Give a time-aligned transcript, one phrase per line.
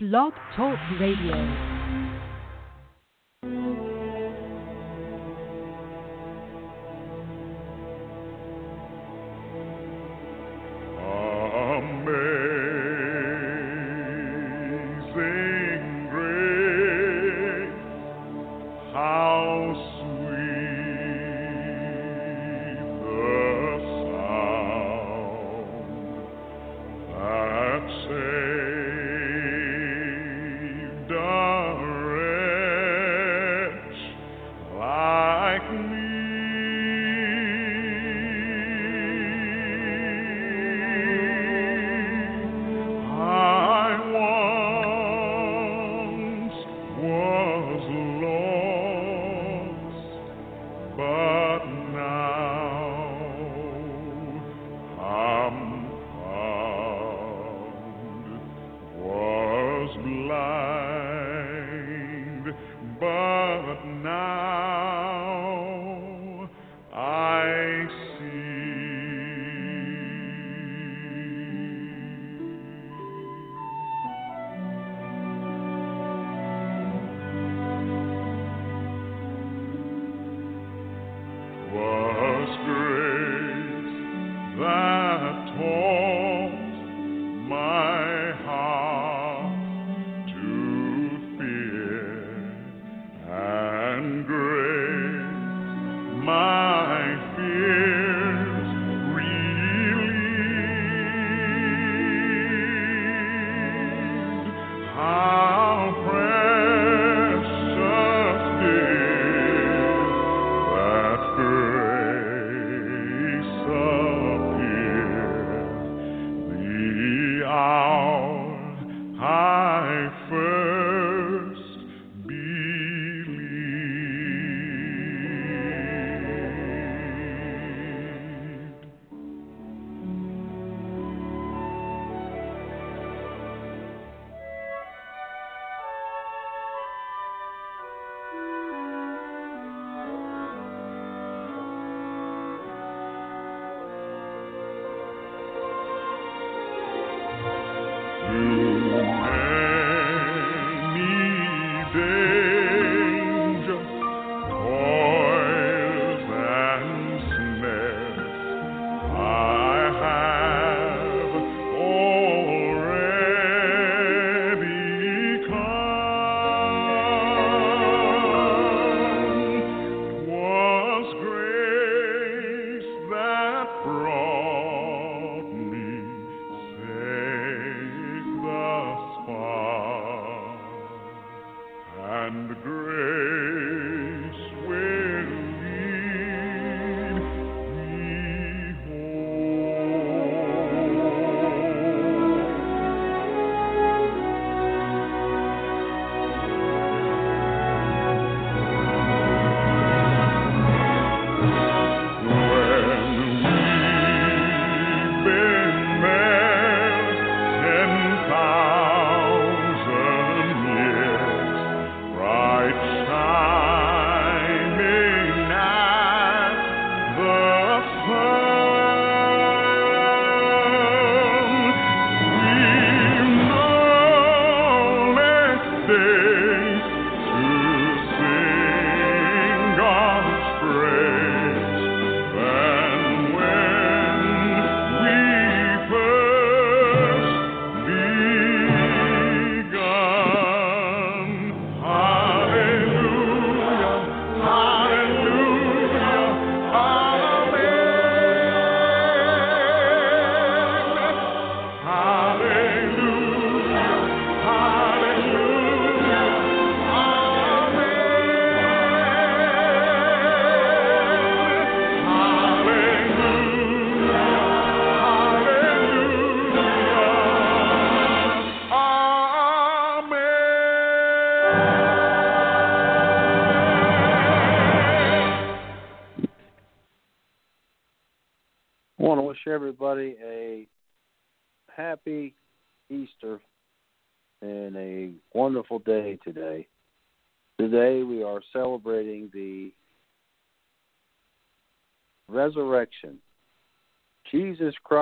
[0.00, 1.77] Blog Talk Radio.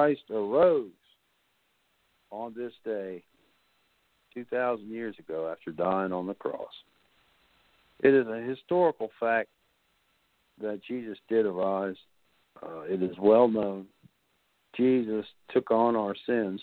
[0.07, 0.93] Christ arose
[2.31, 3.25] on this day
[4.35, 6.71] 2,000 years ago after dying on the cross.
[8.05, 9.49] It is a historical fact
[10.61, 11.97] that Jesus did arise.
[12.63, 13.87] Uh, it is well known.
[14.77, 16.61] Jesus took on our sins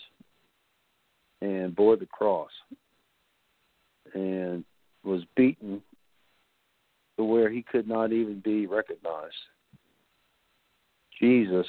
[1.42, 2.50] and bore the cross
[4.14, 4.64] and
[5.04, 5.82] was beaten
[7.18, 9.34] to where he could not even be recognized.
[11.20, 11.66] Jesus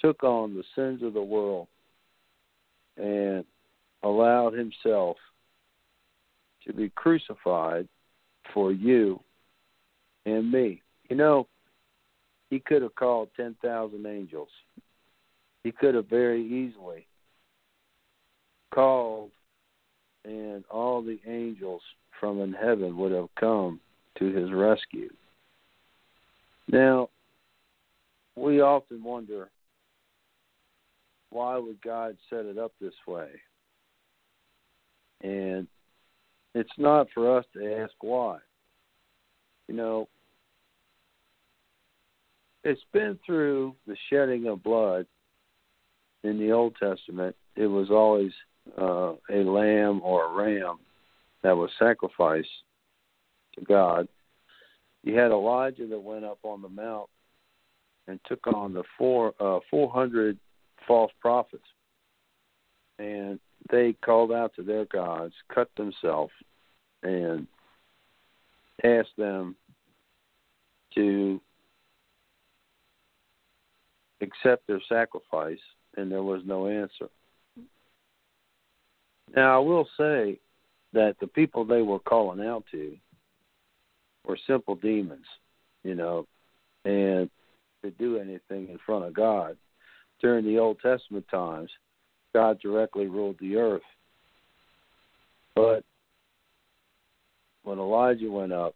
[0.00, 1.68] took on the sins of the world
[2.96, 3.44] and
[4.02, 5.16] allowed himself
[6.66, 7.88] to be crucified
[8.52, 9.20] for you
[10.26, 10.82] and me.
[11.08, 11.46] You know,
[12.50, 14.48] he could have called 10,000 angels.
[15.62, 17.06] He could have very easily
[18.72, 19.30] called,
[20.24, 21.82] and all the angels
[22.18, 23.80] from in heaven would have come
[24.18, 25.10] to his rescue.
[26.68, 27.08] Now,
[28.36, 29.50] we often wonder
[31.30, 33.28] why would God set it up this way?
[35.22, 35.66] And
[36.54, 38.38] it's not for us to ask why.
[39.68, 40.08] You know,
[42.64, 45.06] it's been through the shedding of blood
[46.24, 47.36] in the Old Testament.
[47.56, 48.32] It was always
[48.78, 50.78] uh, a lamb or a ram
[51.42, 52.48] that was sacrificed
[53.54, 54.08] to God.
[55.02, 57.08] You had Elijah that went up on the mount
[58.06, 60.36] and took on the four uh, four hundred
[60.86, 61.64] false prophets,
[62.98, 63.38] and
[63.70, 66.32] they called out to their gods, cut themselves,
[67.02, 67.46] and
[68.84, 69.56] asked them
[70.94, 71.40] to
[74.20, 75.58] accept their sacrifice,
[75.96, 77.08] and there was no answer.
[79.34, 80.38] Now, I will say
[80.92, 82.96] that the people they were calling out to
[84.26, 85.26] were simple demons,
[85.84, 86.26] you know,
[86.84, 87.30] and
[87.82, 89.56] to do anything in front of God.
[90.20, 91.70] During the Old Testament times,
[92.34, 93.82] God directly ruled the earth.
[95.54, 95.84] But
[97.62, 98.74] when Elijah went up,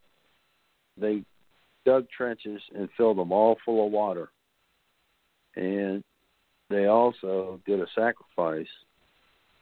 [0.97, 1.23] they
[1.85, 4.31] dug trenches and filled them all full of water.
[5.57, 6.03] And
[6.71, 8.67] they also did a sacrifice,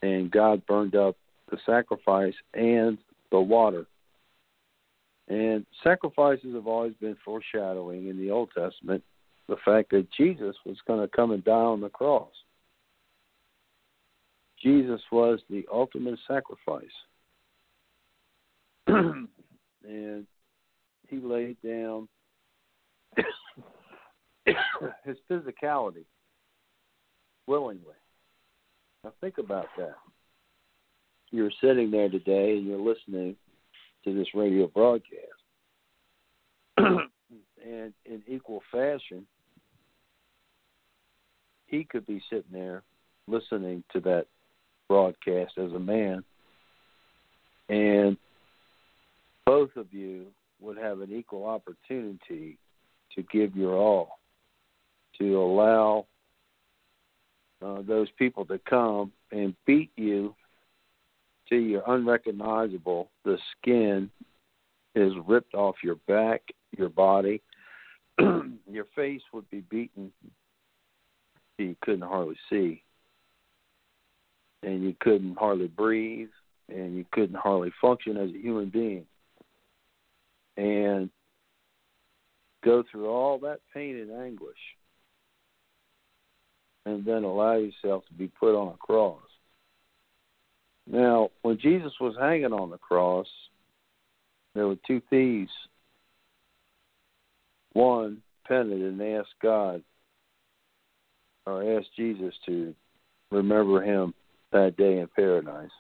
[0.02, 1.17] and God burned up
[1.50, 2.96] the sacrifice and
[3.31, 3.87] the water.
[5.29, 9.02] And sacrifices have always been foreshadowing in the Old Testament
[9.53, 12.33] the fact that Jesus was going to come and die on the cross.
[14.63, 16.87] Jesus was the ultimate sacrifice.
[18.87, 20.27] and
[21.07, 22.09] he laid down
[24.47, 26.07] his physicality
[27.47, 27.83] willingly.
[29.05, 29.97] Now think about that.
[31.31, 33.37] You're sitting there today and you're listening
[34.05, 35.11] to this radio broadcast.
[36.79, 39.27] and in equal fashion,
[41.73, 42.83] he could be sitting there
[43.27, 44.27] listening to that
[44.89, 46.23] broadcast as a man,
[47.69, 48.17] and
[49.47, 50.27] both of you
[50.61, 52.59] would have an equal opportunity
[53.15, 54.19] to give your all,
[55.19, 56.07] to allow
[57.65, 60.35] uh, those people to come and beat you
[61.49, 63.09] till you're unrecognizable.
[63.25, 64.11] The skin
[64.95, 66.43] is ripped off your back,
[66.77, 67.41] your body.
[68.19, 70.13] your face would be beaten
[71.62, 72.82] you couldn't hardly see
[74.62, 76.31] and you couldn't hardly breathe
[76.69, 79.05] and you couldn't hardly function as a human being
[80.56, 81.10] and
[82.65, 84.56] go through all that pain and anguish
[86.87, 89.20] and then allow yourself to be put on a cross.
[90.87, 93.29] Now, when Jesus was hanging on the cross,
[94.55, 95.51] there were two thieves.
[97.72, 99.82] One repented and asked God
[101.46, 102.75] Uh, or asked Jesus to
[103.31, 104.15] remember him
[104.53, 105.70] that day in paradise.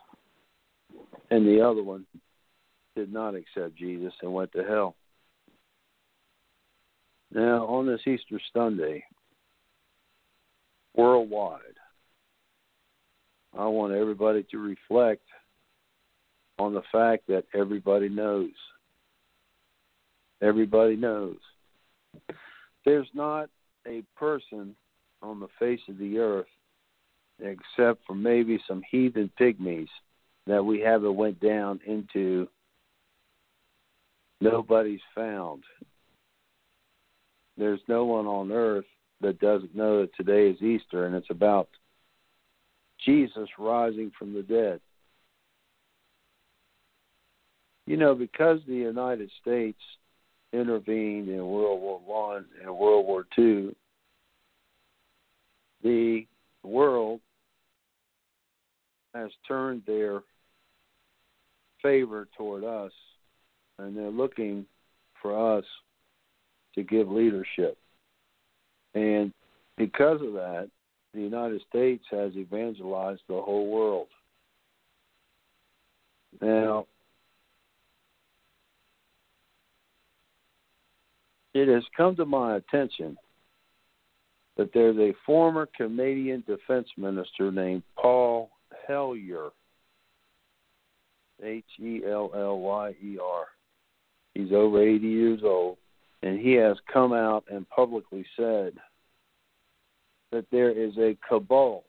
[1.30, 2.06] And the other one
[2.96, 4.96] did not accept Jesus and went to hell.
[7.32, 9.04] Now, on this Easter Sunday,
[10.94, 11.60] worldwide,
[13.58, 15.22] I want everybody to reflect
[16.58, 18.50] on the fact that everybody knows.
[20.42, 21.38] Everybody knows.
[22.84, 23.48] There's not
[23.86, 24.74] a person
[25.22, 26.46] on the face of the earth
[27.40, 29.88] except for maybe some heathen pygmies
[30.46, 32.48] that we haven't went down into
[34.40, 35.62] nobody's found.
[37.56, 38.84] There's no one on earth
[39.20, 41.68] that doesn't know that today is easter and it's about
[43.04, 44.80] jesus rising from the dead.
[47.86, 49.80] You know because the united states
[50.52, 53.74] intervened in world war one and world war two
[55.82, 56.26] the
[56.62, 57.20] world
[59.14, 60.22] has turned their
[61.82, 62.92] favor toward us,
[63.78, 64.64] and they're looking
[65.20, 65.64] for us
[66.74, 67.76] to give leadership.
[68.94, 69.32] And
[69.76, 70.68] because of that,
[71.12, 74.08] the United States has evangelized the whole world.
[76.40, 76.86] Now,
[81.52, 83.18] it has come to my attention
[84.62, 88.48] that there's a former Canadian defense minister named Paul
[88.86, 89.48] Hellyer.
[91.42, 93.46] H E L L Y E R.
[94.34, 95.78] He's over 80 years old,
[96.22, 98.74] and he has come out and publicly said
[100.30, 101.82] that there is a cabal.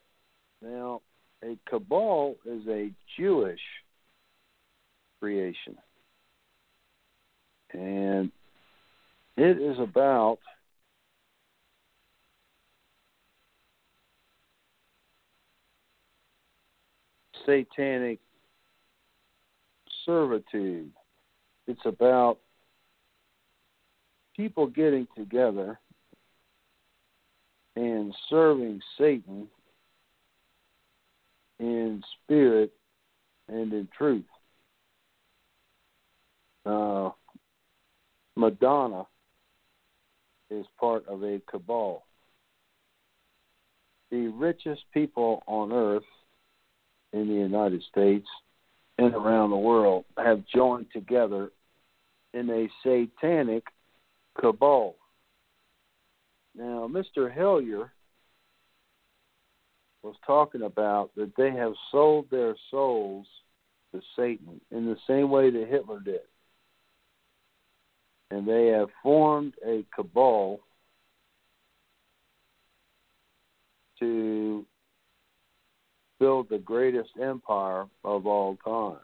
[0.60, 1.02] Now,
[1.44, 2.90] a cabal is a
[3.20, 3.62] Jewish
[5.20, 5.78] creation.
[7.72, 8.32] And
[9.38, 10.40] it is about
[17.46, 18.20] satanic
[20.06, 20.92] servitude.
[21.68, 22.40] It's about
[24.36, 25.80] people getting together
[27.76, 29.48] and serving Satan
[31.60, 32.72] in spirit
[33.48, 34.26] and in truth.
[36.66, 37.10] Uh,
[38.36, 39.06] Madonna
[40.50, 42.06] is part of a cabal.
[44.12, 46.04] The richest people on earth
[47.14, 48.28] in the United States
[48.98, 51.52] and around the world have joined together
[52.34, 53.64] in a satanic
[54.40, 54.96] cabal.
[56.56, 57.34] Now, Mr.
[57.34, 57.92] Hellyer
[60.02, 63.26] was talking about that they have sold their souls
[63.94, 66.22] to Satan in the same way that Hitler did.
[68.32, 70.60] And they have formed a cabal
[74.00, 74.66] to
[76.24, 79.04] build the greatest empire of all time.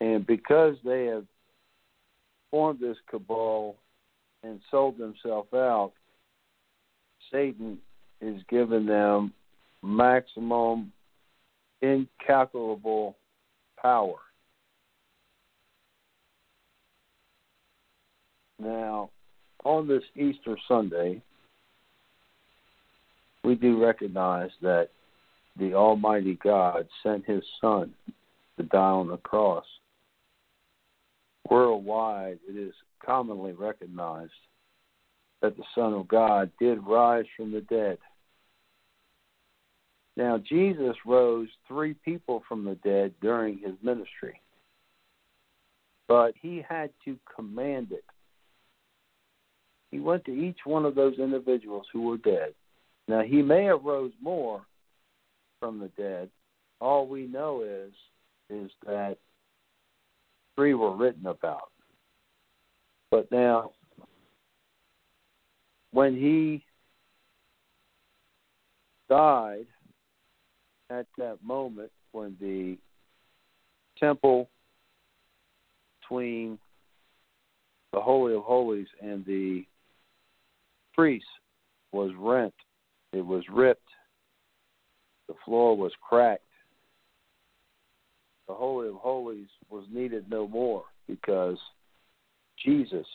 [0.00, 1.26] And because they have
[2.50, 3.76] formed this cabal
[4.42, 5.92] and sold themselves out,
[7.30, 7.76] Satan
[8.22, 9.34] is giving them
[9.82, 10.92] maximum,
[11.82, 13.14] incalculable
[13.76, 14.16] power.
[18.58, 19.10] Now,
[19.62, 21.20] on this Easter Sunday,
[23.44, 24.88] we do recognize that
[25.58, 27.92] the Almighty God sent His Son
[28.56, 29.64] to die on the cross.
[31.48, 34.32] Worldwide, it is commonly recognized
[35.40, 37.98] that the Son of God did rise from the dead.
[40.16, 44.40] Now, Jesus rose three people from the dead during his ministry,
[46.06, 48.04] but he had to command it.
[49.90, 52.54] He went to each one of those individuals who were dead.
[53.08, 54.62] Now, he may have rose more
[55.62, 56.28] from the dead.
[56.80, 57.92] All we know is
[58.50, 59.16] is that
[60.56, 61.70] three were written about.
[63.12, 63.70] But now,
[65.92, 66.64] when he
[69.08, 69.66] died,
[70.90, 72.76] at that moment, when the
[74.00, 74.50] temple
[76.00, 76.58] between
[77.92, 79.64] the Holy of Holies and the
[80.92, 81.24] priest
[81.92, 82.52] was rent,
[83.12, 83.88] it was ripped,
[85.32, 86.42] the floor was cracked.
[88.48, 91.56] The Holy of Holies was needed no more because
[92.62, 93.06] Jesus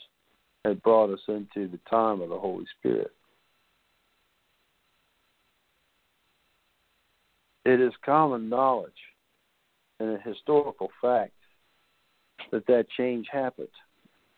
[0.65, 3.11] had brought us into the time of the Holy Spirit.
[7.65, 8.91] It is common knowledge
[9.99, 11.33] and a historical fact
[12.51, 13.67] that that change happened.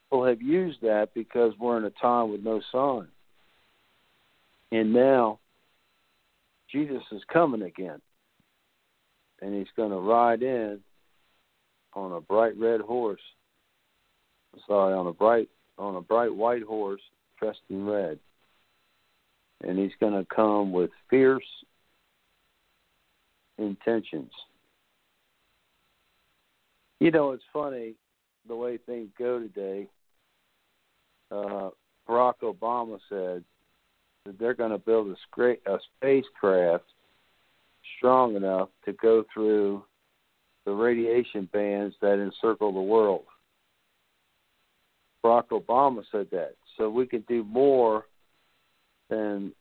[0.09, 3.07] People have used that because we're in a time with no sun.
[4.71, 5.39] And now
[6.71, 8.01] Jesus is coming again.
[9.41, 10.79] And he's going to ride in
[11.93, 13.21] on a bright red horse.
[14.67, 17.01] Sorry, on a bright on a bright white horse
[17.39, 18.19] dressed in red.
[19.61, 21.43] And he's going to come with fierce
[23.57, 24.31] intentions.
[26.99, 27.93] You know, it's funny
[28.47, 29.87] the way things go today.
[31.31, 31.69] Uh,
[32.07, 33.43] Barack Obama said
[34.25, 36.85] that they're going to build a, scra- a spacecraft
[37.97, 39.83] strong enough to go through
[40.65, 43.23] the radiation bands that encircle the world.
[45.23, 46.55] Barack Obama said that.
[46.77, 48.05] So we could do more
[49.09, 49.51] than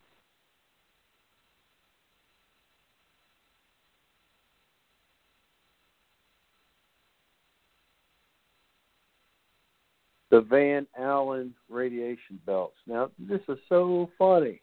[10.31, 12.77] the Van Allen radiation belts.
[12.87, 14.61] Now, this is so funny.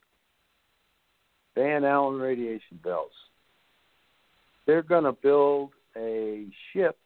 [1.55, 3.15] Van Allen radiation belts.
[4.67, 6.97] they're going to build a ship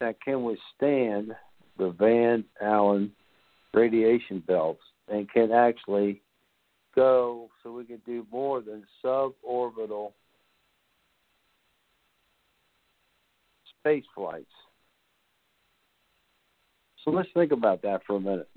[0.00, 1.32] that can withstand
[1.78, 3.12] the Van Allen
[3.72, 6.20] radiation belts and can actually
[6.94, 10.12] go so we can do more than suborbital
[13.78, 14.46] space flights.
[17.06, 18.48] So let's think about that for a minute.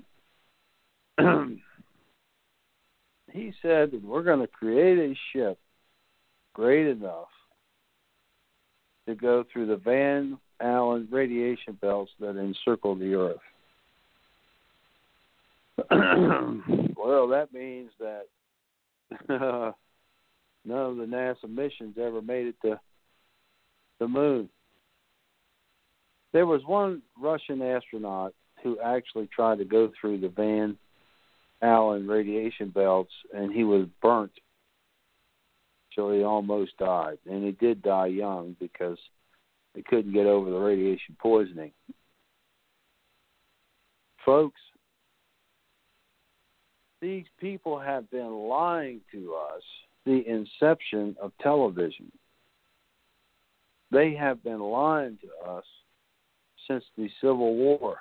[3.32, 5.56] he said that we're going to create a ship
[6.52, 7.28] great enough
[9.06, 13.36] to go through the Van Allen radiation belts that encircle the Earth.
[16.96, 18.24] well, that means that
[19.28, 19.74] none
[20.90, 22.80] of the NASA missions ever made it to
[24.00, 24.48] the moon.
[26.32, 30.76] There was one Russian astronaut who actually tried to go through the Van
[31.62, 34.32] Allen radiation belts, and he was burnt
[35.94, 37.18] till he almost died.
[37.28, 38.98] And he did die young because
[39.74, 41.72] they couldn't get over the radiation poisoning.
[44.24, 44.60] Folks,
[47.00, 49.62] these people have been lying to us
[50.04, 52.12] the inception of television.
[53.90, 55.64] They have been lying to us
[56.70, 57.98] since the Civil War.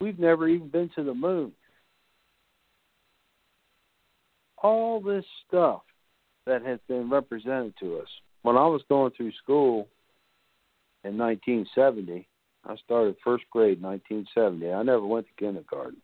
[0.00, 1.52] We've never even been to the moon.
[4.62, 5.82] All this stuff
[6.46, 8.08] that has been represented to us.
[8.42, 9.88] When I was going through school
[11.04, 12.26] in 1970,
[12.66, 14.72] I started first grade in 1970.
[14.72, 16.00] I never went to kindergarten.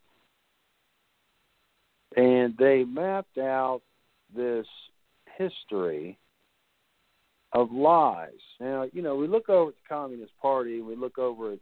[2.16, 3.80] And they mapped out
[4.34, 4.66] this
[5.38, 6.18] history
[7.52, 8.30] of lies.
[8.60, 11.58] Now, you know, we look over at the Communist Party, we look over at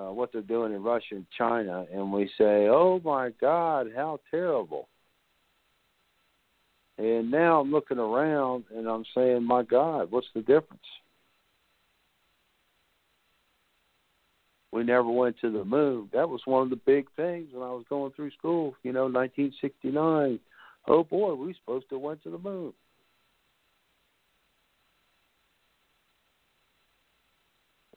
[0.00, 4.20] uh, what they're doing in Russia and China, and we say, "Oh my God, how
[4.30, 4.88] terrible!"
[6.96, 10.82] And now I'm looking around and I'm saying, "My God, what's the difference?"
[14.72, 16.08] We never went to the moon.
[16.12, 18.76] That was one of the big things when I was going through school.
[18.84, 20.38] You know, 1969.
[20.86, 22.72] Oh boy, we supposed to went to the moon.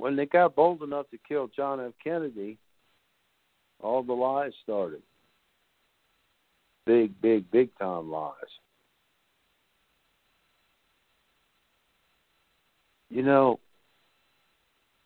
[0.04, 1.94] When they got bold enough to kill John F.
[2.04, 2.58] Kennedy,
[3.80, 5.02] all the lies started.
[6.86, 8.34] Big, big, big time lies.
[13.10, 13.62] You know,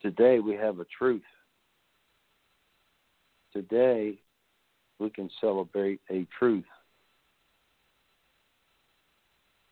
[0.02, 1.22] today we have a truth.
[3.54, 4.18] Today
[4.98, 6.66] we can celebrate a truth.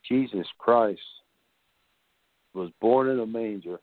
[0.07, 1.01] Jesus Christ
[2.53, 3.79] was born in a manger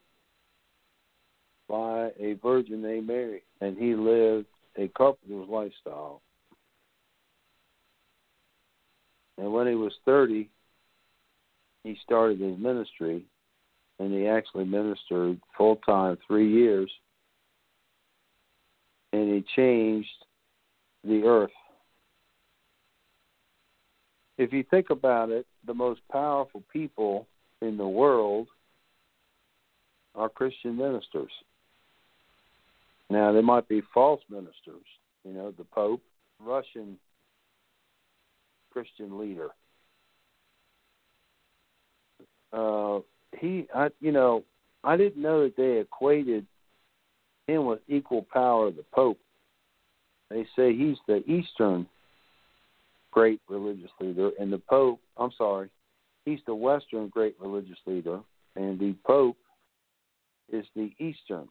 [1.72, 6.20] by a virgin named Mary, and he lived a carpenter's lifestyle.
[9.38, 10.50] And when he was 30,
[11.82, 13.24] he started his ministry,
[13.98, 16.90] and he actually ministered full time three years,
[19.14, 20.10] and he changed
[21.04, 21.50] the earth.
[24.36, 27.26] If you think about it, the most powerful people
[27.62, 28.48] in the world
[30.14, 31.32] are Christian ministers.
[33.12, 34.86] Now, they might be false ministers,
[35.22, 36.00] you know, the Pope,
[36.40, 36.96] Russian
[38.72, 39.50] Christian leader.
[42.54, 43.00] Uh,
[43.38, 44.44] he, I, you know,
[44.82, 46.46] I didn't know that they equated
[47.46, 49.18] him with equal power of the Pope.
[50.30, 51.86] They say he's the Eastern
[53.10, 55.68] great religious leader, and the Pope, I'm sorry,
[56.24, 58.20] he's the Western great religious leader,
[58.56, 59.36] and the Pope
[60.50, 61.48] is the Eastern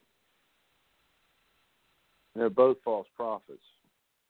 [2.36, 3.64] they're both false prophets.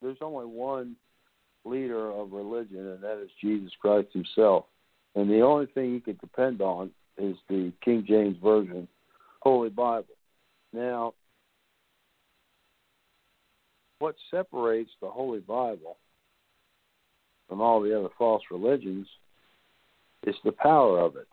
[0.01, 0.95] There's only one
[1.63, 4.65] leader of religion, and that is Jesus Christ Himself.
[5.15, 8.87] And the only thing you can depend on is the King James Version,
[9.41, 10.15] Holy Bible.
[10.73, 11.13] Now,
[13.99, 15.97] what separates the Holy Bible
[17.47, 19.07] from all the other false religions
[20.25, 21.27] is the power of it.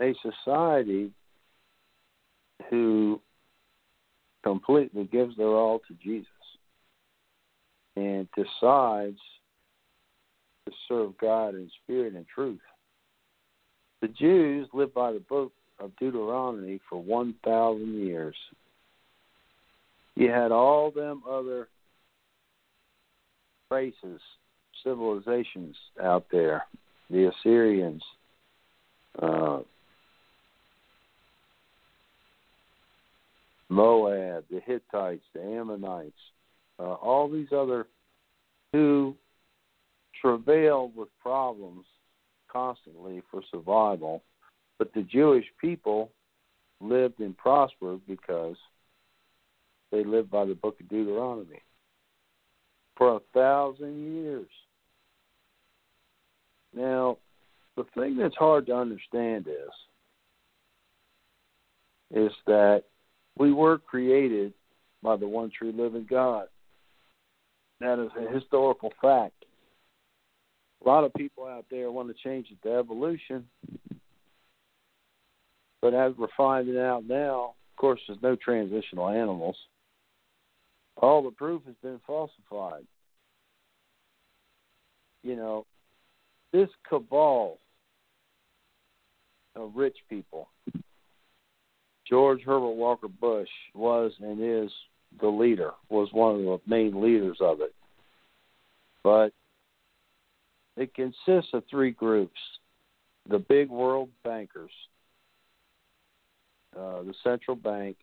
[0.00, 1.10] A society
[2.68, 3.20] who
[4.44, 6.28] completely gives their all to Jesus
[7.96, 9.18] and decides
[10.66, 12.60] to serve God in spirit and truth.
[14.02, 18.36] The Jews lived by the book of Deuteronomy for 1,000 years.
[20.14, 21.68] You had all them other
[23.70, 24.20] races,
[24.84, 26.66] civilizations out there,
[27.10, 28.02] the Assyrians,
[29.20, 29.60] uh,
[33.74, 36.12] Moab, the Hittites, the Ammonites,
[36.78, 37.88] uh, all these other
[38.72, 39.16] who
[40.20, 41.84] travailed with problems
[42.48, 44.22] constantly for survival,
[44.78, 46.12] but the Jewish people
[46.80, 48.56] lived and prospered because
[49.90, 51.62] they lived by the book of Deuteronomy
[52.96, 54.48] for a thousand years.
[56.72, 57.18] Now,
[57.76, 59.72] the thing that's hard to understand is
[62.14, 62.84] is that
[63.36, 64.52] we were created
[65.02, 66.46] by the one true living God.
[67.80, 69.44] That is a historical fact.
[70.84, 73.46] A lot of people out there want to change it to evolution.
[75.80, 79.56] But as we're finding out now, of course, there's no transitional animals.
[80.96, 82.84] All the proof has been falsified.
[85.22, 85.66] You know,
[86.52, 87.58] this cabal
[89.56, 90.48] of rich people,
[92.08, 94.70] George Herbert Walker Bush was and is
[95.20, 97.74] the leader, was one of the main leaders of it.
[99.02, 99.32] But
[100.76, 102.38] it consists of three groups
[103.28, 104.70] the big world bankers,
[106.76, 107.96] uh, the central bank,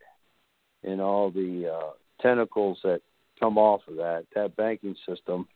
[0.84, 3.02] and all the uh, tentacles that
[3.40, 4.26] come off of that.
[4.36, 5.48] That banking system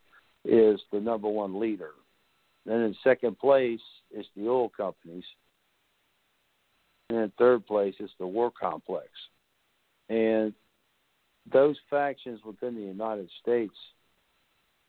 [0.44, 1.92] is the number one leader.
[2.66, 3.80] Then in second place
[4.16, 5.24] is the oil companies.
[7.10, 9.10] And in third place is the war complex.
[10.10, 10.54] And
[11.52, 13.76] those factions within the United States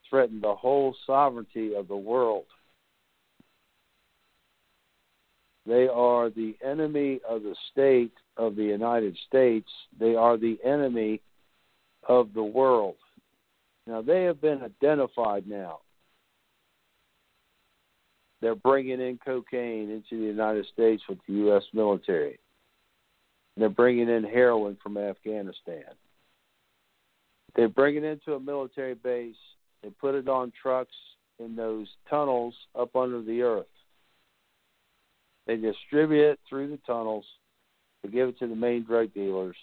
[0.09, 2.45] threaten the whole sovereignty of the world.
[5.67, 9.69] They are the enemy of the state of the United States.
[9.99, 11.21] They are the enemy
[12.09, 12.97] of the world.
[13.87, 15.81] Now, they have been identified now.
[18.41, 21.63] They're bringing in cocaine into the United States with the U.S.
[21.73, 22.39] military.
[23.57, 25.85] They're bringing in heroin from Afghanistan.
[27.55, 29.37] They bring it into a military base
[29.87, 30.95] they put it on trucks
[31.39, 33.67] in those tunnels up under the earth.
[35.47, 37.25] They distribute it through the tunnels.
[38.03, 39.57] They give it to the main drug dealers,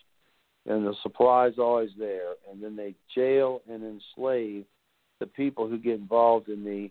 [0.66, 2.36] and the supply is always there.
[2.50, 4.64] And then they jail and enslave
[5.20, 6.90] the people who get involved in the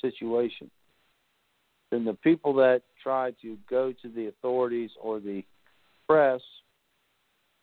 [0.00, 0.70] situation.
[1.90, 5.42] Then the people that try to go to the authorities or the
[6.08, 6.40] press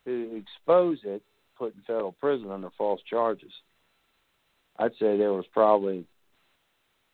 [0.06, 1.22] to expose it,
[1.58, 3.52] put in federal prison under false charges.
[4.78, 6.06] I'd say there was probably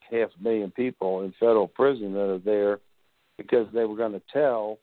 [0.09, 2.79] half a million people in federal prison that are there
[3.37, 4.79] because they were going to tell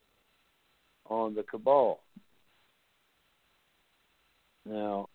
[1.09, 2.01] on the cabal.
[4.65, 5.09] Now,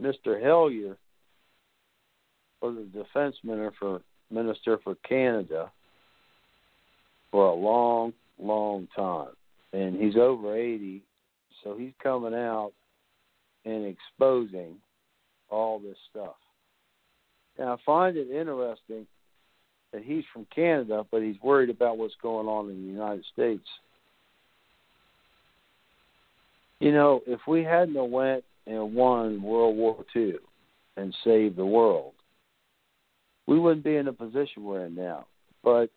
[0.00, 0.42] Mr.
[0.42, 0.96] Hellyer
[2.64, 4.00] was the defense minister for
[4.30, 5.70] minister for Canada
[7.30, 9.32] for a long, long time,
[9.72, 11.02] and he's over eighty,
[11.62, 12.72] so he's coming out
[13.64, 14.76] and exposing
[15.50, 16.36] all this stuff.
[17.58, 19.06] Now, I find it interesting
[19.92, 23.66] that he's from Canada, but he's worried about what's going on in the United States.
[26.80, 30.34] You know, if we hadn't went and won World War II
[30.96, 32.12] and saved the world,
[33.46, 35.26] we wouldn't be in the position we're in now.
[35.62, 35.90] But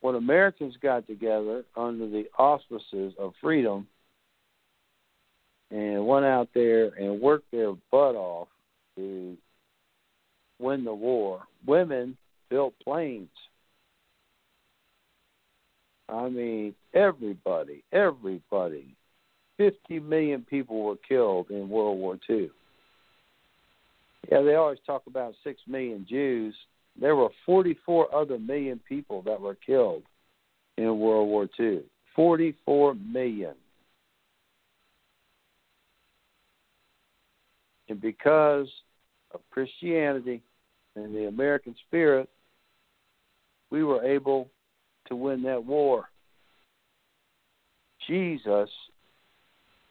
[0.00, 3.86] when Americans got together under the auspices of freedom–
[5.70, 8.48] and went out there and worked their butt off
[8.96, 9.36] to
[10.58, 11.42] win the war.
[11.66, 12.16] Women
[12.48, 13.28] built planes.
[16.08, 18.96] I mean, everybody, everybody.
[19.58, 22.50] 50 million people were killed in World War II.
[24.30, 26.54] Yeah, they always talk about 6 million Jews.
[27.00, 30.02] There were 44 other million people that were killed
[30.76, 31.82] in World War II.
[32.16, 33.54] 44 million.
[37.88, 38.68] And because
[39.32, 40.42] of Christianity
[40.96, 42.28] and the American spirit,
[43.70, 44.48] we were able
[45.08, 46.08] to win that war.
[48.06, 48.68] Jesus,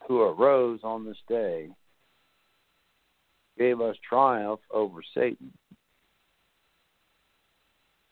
[0.06, 1.68] who arose on this day,
[3.60, 5.52] gave us triumph over Satan.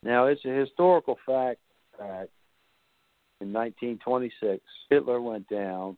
[0.03, 1.61] Now, it's a historical fact
[1.99, 2.29] that
[3.41, 5.97] in 1926, Hitler went down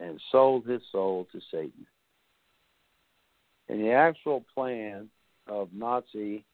[0.00, 1.86] and sold his soul to Satan.
[3.70, 5.08] And the actual plan
[5.48, 6.44] of Nazi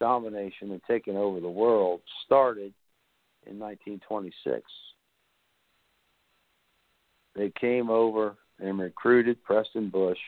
[0.00, 2.74] domination and taking over the world started
[3.46, 4.60] in 1926.
[7.34, 10.18] They came over and recruited Preston Bush,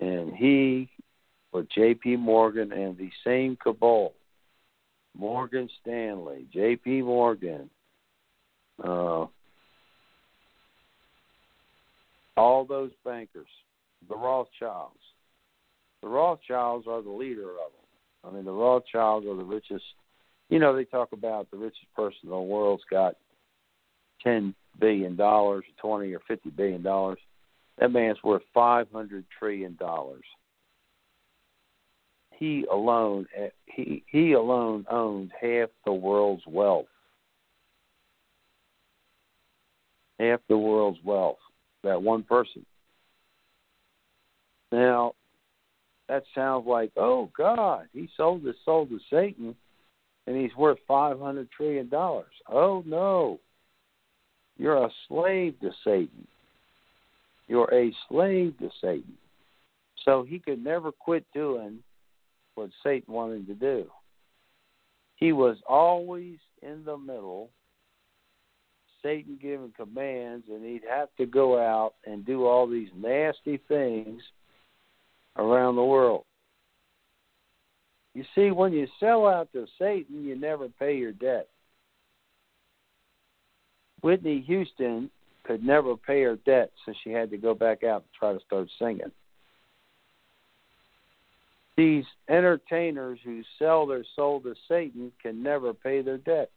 [0.00, 0.88] and he,
[1.52, 2.16] with J.P.
[2.16, 4.14] Morgan and the same cabal,
[5.16, 7.02] Morgan Stanley, J.P.
[7.02, 7.68] Morgan,
[8.82, 9.26] uh,
[12.36, 13.46] all those bankers
[14.08, 14.98] the Rothschilds.
[16.02, 18.30] The Rothschilds are the leader of them.
[18.30, 19.84] I mean, the Rothschilds are the richest.
[20.48, 23.16] You know, they talk about the richest person in the world's got
[24.22, 27.18] ten billion dollars, twenty or fifty billion dollars.
[27.78, 30.24] That man's worth five hundred trillion dollars.
[32.30, 36.86] He alone, eh, he he alone owns half the world's wealth.
[40.18, 41.38] Half the world's wealth.
[41.82, 42.64] That one person.
[44.70, 45.14] Now,
[46.08, 49.54] that sounds like, oh God, he sold his soul to Satan,
[50.26, 52.32] and he's worth five hundred trillion dollars.
[52.48, 53.40] Oh no,
[54.58, 56.26] you're a slave to Satan.
[57.48, 59.14] You're a slave to Satan.
[60.04, 61.78] So he could never quit doing
[62.54, 63.86] what Satan wanted to do.
[65.16, 67.50] He was always in the middle,
[69.02, 74.22] Satan giving commands, and he'd have to go out and do all these nasty things
[75.36, 76.24] around the world.
[78.14, 81.48] You see, when you sell out to Satan, you never pay your debt.
[84.02, 85.10] Whitney Houston
[85.44, 88.40] could never pay her debt, so she had to go back out and try to
[88.44, 89.10] start singing.
[91.76, 96.50] These entertainers who sell their soul to Satan can never pay their debt.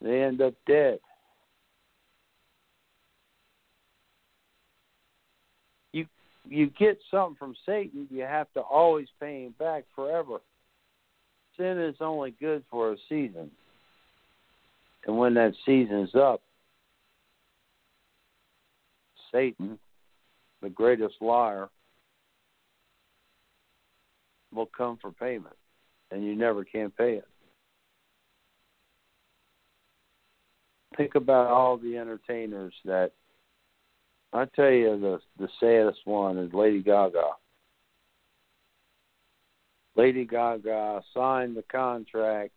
[0.00, 1.00] They end up dead.
[5.92, 6.06] You
[6.48, 10.38] you get something from Satan, you have to always pay him back forever.
[11.56, 13.50] Sin is only good for a season.
[15.06, 16.40] And when that season's up,
[19.32, 19.78] Satan,
[20.62, 21.68] the greatest liar,
[24.52, 25.56] will come for payment,
[26.10, 27.28] and you never can pay it.
[30.96, 33.10] Think about all the entertainers that
[34.32, 37.30] I tell you the the saddest one is Lady Gaga.
[39.96, 42.54] Lady Gaga signed the contract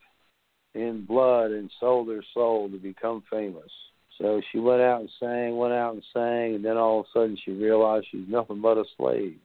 [0.74, 3.72] in blood and sold her soul to become famous.
[4.20, 7.10] So she went out and sang, went out and sang, and then all of a
[7.14, 9.38] sudden she realized she's nothing but a slave.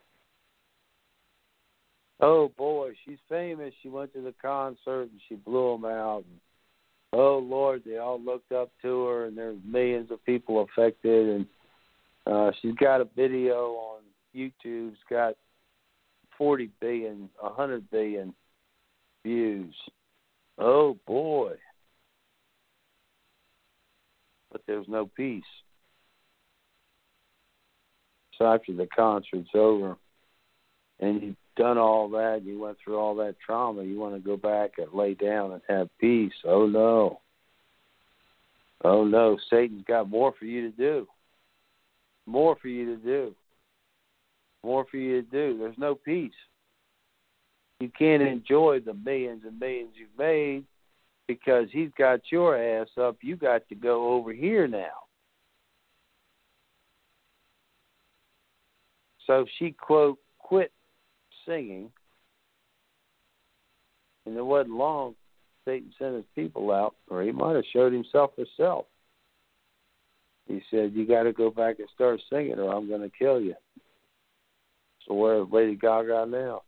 [2.20, 3.74] Oh boy, she's famous.
[3.82, 6.24] She went to the concert and she blew them out.
[6.30, 6.40] And,
[7.12, 11.28] oh Lord, they all looked up to her, and there's millions of people affected.
[11.28, 11.46] And
[12.26, 14.00] uh, she's got a video on
[14.34, 14.92] YouTube.
[14.92, 15.34] It's got
[16.38, 18.32] 40 billion, 100 billion
[19.24, 19.74] views.
[20.64, 21.54] Oh boy.
[24.52, 25.42] But there's no peace.
[28.38, 29.96] So after the concert's over
[31.00, 34.36] and you've done all that, you went through all that trauma, you want to go
[34.36, 36.32] back and lay down and have peace.
[36.44, 37.20] Oh no.
[38.84, 41.08] Oh no, Satan's got more for you to do.
[42.26, 43.34] More for you to do.
[44.62, 45.58] More for you to do.
[45.58, 46.30] There's no peace
[47.82, 50.64] you can't enjoy the millions and millions you've made
[51.26, 53.16] because he's got your ass up.
[53.22, 55.02] You got to go over here now.
[59.26, 60.70] So she quote quit
[61.44, 61.90] singing,
[64.26, 65.16] and it wasn't long.
[65.64, 68.86] Satan sent his people out, or he might have showed himself himself.
[70.46, 73.40] He said, "You got to go back and start singing, or I'm going to kill
[73.40, 73.54] you."
[75.06, 76.62] So where's Lady Gaga now?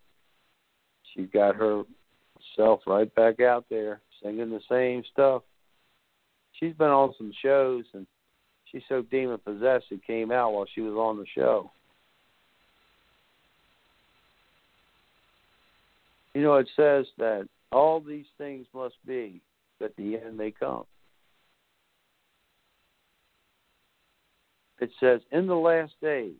[1.14, 5.42] She's got herself right back out there singing the same stuff.
[6.52, 8.06] She's been on some shows and
[8.70, 11.70] she's so demon possessed it came out while she was on the show.
[16.34, 19.40] You know, it says that all these things must be
[19.80, 20.84] that the end may come.
[24.80, 26.34] It says, in the last days,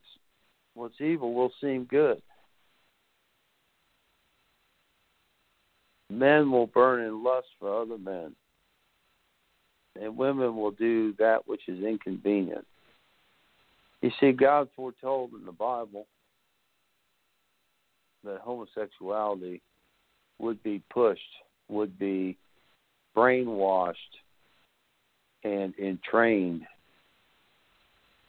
[0.75, 2.21] what's evil will seem good.
[6.15, 8.37] Men will burn in lust for other men,
[10.01, 12.65] and women will do that which is inconvenient.
[14.01, 16.07] You see, God foretold in the Bible
[18.23, 19.61] that homosexuality
[20.39, 21.21] would be pushed,
[21.69, 22.37] would be
[23.17, 23.95] brainwashed,
[25.43, 26.63] and entrained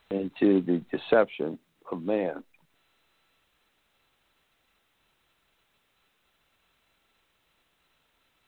[0.10, 1.60] into the deception
[1.91, 2.43] of man.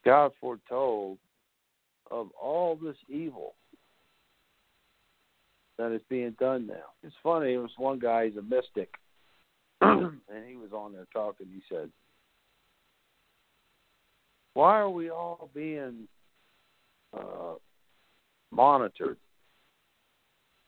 [0.08, 1.18] God foretold
[2.10, 3.56] of all this evil
[5.78, 6.94] that is being done now.
[7.04, 8.90] It's funny, there was one guy, he's a mystic,
[9.82, 11.48] and he was on there talking.
[11.54, 11.90] He said,
[14.54, 16.08] Why are we all being
[17.14, 17.56] uh,
[18.50, 19.18] monitored?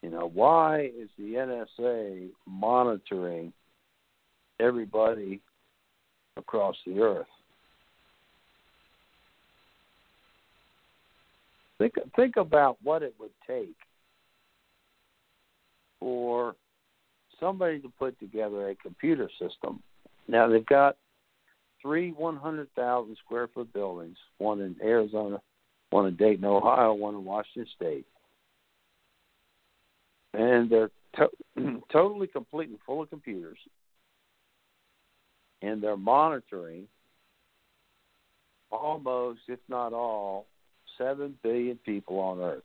[0.04, 3.54] You know, why is the NSA monitoring
[4.60, 5.40] everybody
[6.36, 7.26] across the earth?
[11.80, 13.76] Think think about what it would take
[16.00, 16.56] for
[17.40, 19.82] somebody to put together a computer system.
[20.28, 20.98] Now they've got
[21.82, 25.42] three 100,000 square foot buildings, one in Arizona,
[25.90, 28.06] one in Dayton, Ohio, one in Washington State.
[30.34, 33.58] And they're to- totally complete and full of computers.
[35.62, 36.88] And they're monitoring
[38.72, 40.46] almost, if not all,
[41.00, 42.62] 7 billion people on Earth.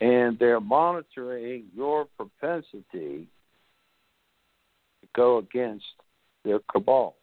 [0.00, 3.26] And they're monitoring your propensity
[5.00, 5.84] to go against
[6.44, 7.16] their cabal.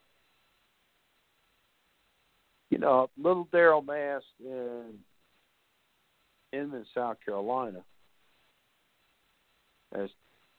[2.70, 4.94] You know, little Daryl Mast in
[6.54, 7.80] Inman, South Carolina,
[9.96, 10.10] has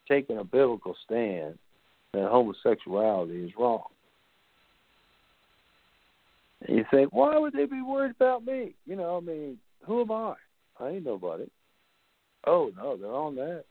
[0.09, 1.59] taken a biblical stand
[2.14, 3.85] that homosexuality is wrong.
[6.66, 8.75] You say, why would they be worried about me?
[8.85, 10.35] You know, I mean, who am I?
[10.81, 11.44] I ain't nobody.
[12.47, 13.64] Oh no, they're on that.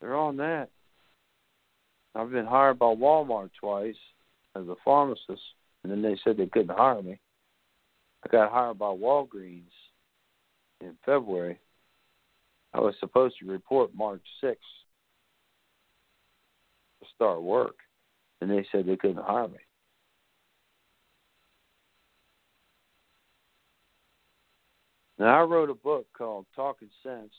[0.00, 0.68] They're on that.
[2.14, 3.96] I've been hired by Walmart twice
[4.56, 5.42] as a pharmacist,
[5.82, 7.18] and then they said they couldn't hire me.
[8.24, 9.62] I got hired by Walgreens
[10.80, 11.58] in February.
[12.74, 14.56] I was supposed to report March 6th
[17.00, 17.76] to start work,
[18.40, 19.58] and they said they couldn't hire me.
[25.20, 27.34] Now, I wrote a book called Talking Sense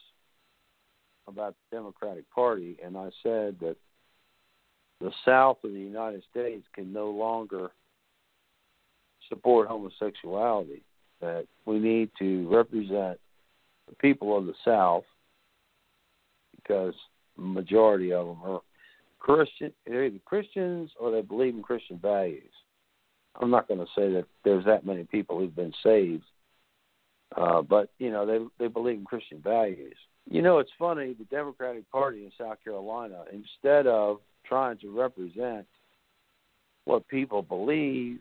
[1.28, 3.76] about the Democratic Party, and I said that
[5.00, 7.72] the South of the United States can no longer
[9.30, 10.84] support homosexuality,
[11.22, 13.20] that we need to represent
[13.90, 15.06] the people of the South
[16.56, 16.94] because
[17.36, 18.62] the majority of them are
[19.18, 22.54] Christian, they're either Christians or they believe in Christian values.
[23.42, 26.26] I'm not going to say that there's that many people who've been saved
[27.36, 29.96] uh, but you know they they believe in Christian values.
[30.30, 31.14] You know, it's funny.
[31.14, 35.66] The Democratic Party in South Carolina, instead of trying to represent
[36.86, 38.20] what people believe,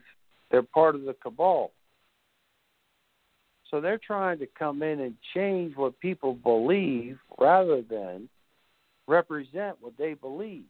[0.49, 1.71] they're part of the cabal.
[3.69, 8.27] So they're trying to come in and change what people believe rather than
[9.07, 10.65] represent what they believe.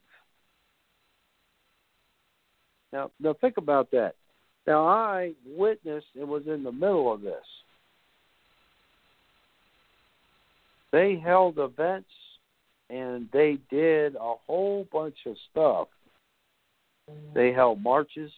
[2.93, 4.13] Now, now think about that.
[4.67, 7.45] Now, I witnessed and was in the middle of this.
[10.91, 12.09] They held events
[12.89, 15.87] and they did a whole bunch of stuff.
[17.33, 18.31] They held marches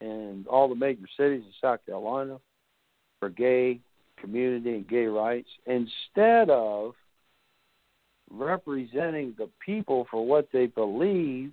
[0.00, 2.38] in all the major cities in South Carolina
[3.20, 3.80] for gay
[4.20, 6.94] community and gay rights instead of
[8.30, 11.52] representing the people for what they believed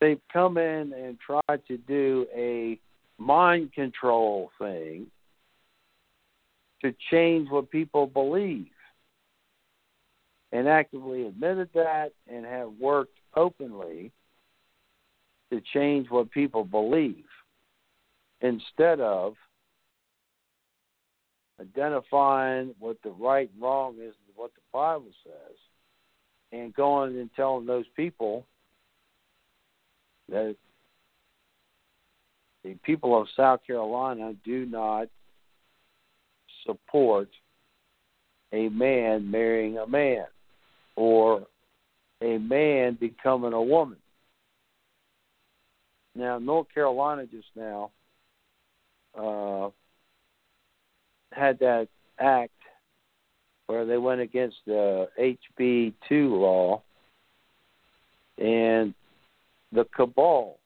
[0.00, 2.78] they've come in and tried to do a
[3.18, 5.06] mind control thing
[6.82, 8.66] to change what people believe
[10.56, 14.10] and actively admitted that and have worked openly
[15.52, 17.26] to change what people believe
[18.40, 19.34] instead of
[21.60, 25.56] identifying what the right and wrong is what the Bible says
[26.52, 28.46] and going and telling those people
[30.30, 30.56] that
[32.64, 35.08] the people of South Carolina do not
[36.64, 37.28] support
[38.54, 40.24] a man marrying a man
[40.96, 41.46] or
[42.22, 43.98] a man becoming a woman.
[46.14, 47.90] Now, North Carolina just now
[49.18, 49.68] uh,
[51.32, 52.52] had that act
[53.66, 56.82] where they went against the HB 2 law
[58.38, 58.94] and
[59.72, 60.58] the cabal.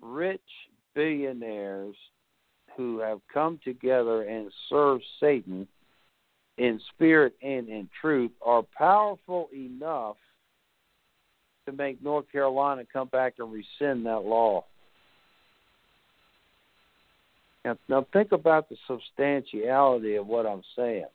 [0.00, 0.40] Rich
[0.94, 1.94] billionaires
[2.76, 5.68] who have come together and served Satan
[6.58, 10.16] in spirit and in truth are powerful enough
[11.66, 14.64] to make North Carolina come back and rescind that law.
[17.64, 21.06] Now, now think about the substantiality of what I'm saying.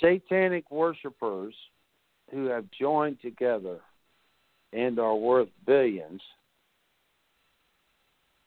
[0.00, 1.54] Satanic worshippers
[2.30, 3.80] who have joined together
[4.72, 6.22] and are worth billions–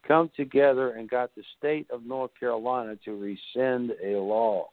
[0.07, 4.69] come together and got the state of North Carolina to rescind a law.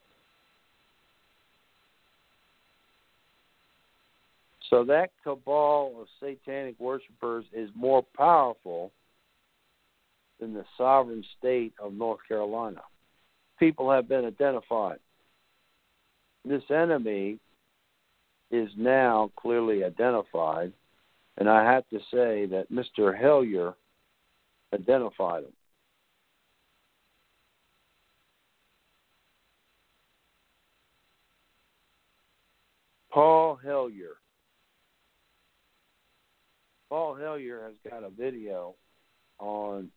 [4.69, 8.93] So that cabal of satanic worshippers is more powerful
[10.39, 12.83] than the sovereign state of North Carolina.
[13.59, 14.99] People have been identified.
[16.45, 17.39] This enemy
[18.51, 20.73] is now clearly identified,
[21.37, 23.17] and I have to say that Mr.
[23.17, 23.75] Hellyer
[24.73, 25.53] identified them.
[33.11, 34.17] Paul Hellyer.
[36.89, 38.75] Paul Hellyer has got a video
[39.39, 39.91] on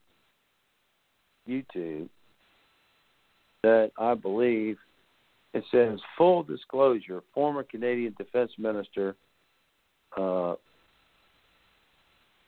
[1.47, 2.09] YouTube
[3.61, 4.77] that I believe
[5.53, 9.15] it says full disclosure former Canadian defense minister
[10.17, 10.55] uh,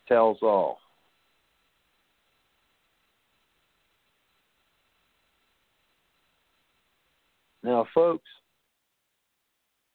[0.08, 0.80] tells all.
[7.66, 8.30] Now, folks,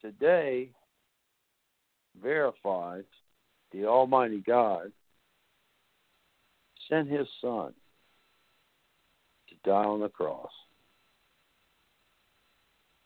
[0.00, 0.70] today
[2.20, 3.04] verifies
[3.70, 4.90] the Almighty God
[6.88, 7.72] sent his son
[9.50, 10.50] to die on the cross.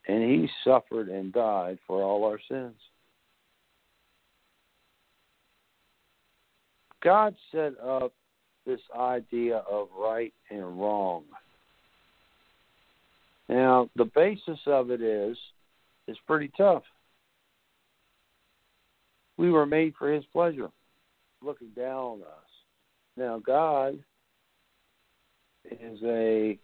[0.07, 2.81] And he suffered and died for all our sins.
[7.03, 8.13] God set up
[8.65, 11.25] this idea of right and wrong.
[13.47, 15.37] Now, the basis of it is
[16.07, 16.83] is pretty tough.
[19.37, 20.69] We were made for his pleasure,
[21.41, 22.45] looking down on us.
[23.17, 23.99] Now God
[25.69, 26.57] is a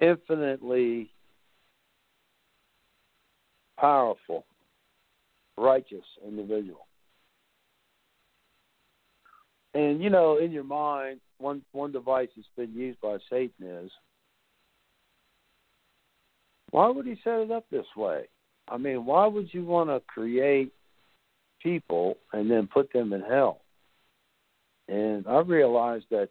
[0.00, 1.10] infinitely
[3.78, 4.44] powerful,
[5.56, 6.86] righteous individual.
[9.74, 13.90] And you know, in your mind, one one device that's been used by Satan is
[16.70, 18.24] why would he set it up this way?
[18.68, 20.72] I mean, why would you want to create
[21.62, 23.60] people and then put them in hell?
[24.88, 26.30] And I realize that's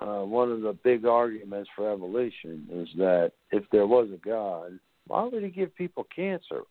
[0.00, 4.78] uh, one of the big arguments for evolution is that if there was a God,
[5.06, 6.62] why would he give people cancer?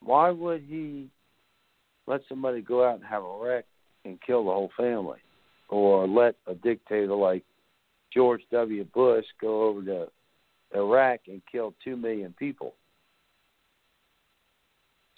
[0.00, 1.08] Why would he
[2.06, 3.64] let somebody go out and have a wreck
[4.04, 5.18] and kill the whole family?
[5.68, 7.44] Or let a dictator like
[8.12, 8.84] George W.
[8.92, 10.08] Bush go over to
[10.74, 12.74] Iraq and killed two million people?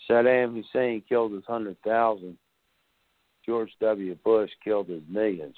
[0.09, 2.37] Saddam Hussein killed his hundred thousand.
[3.47, 4.17] George W.
[4.25, 5.57] Bush killed his millions.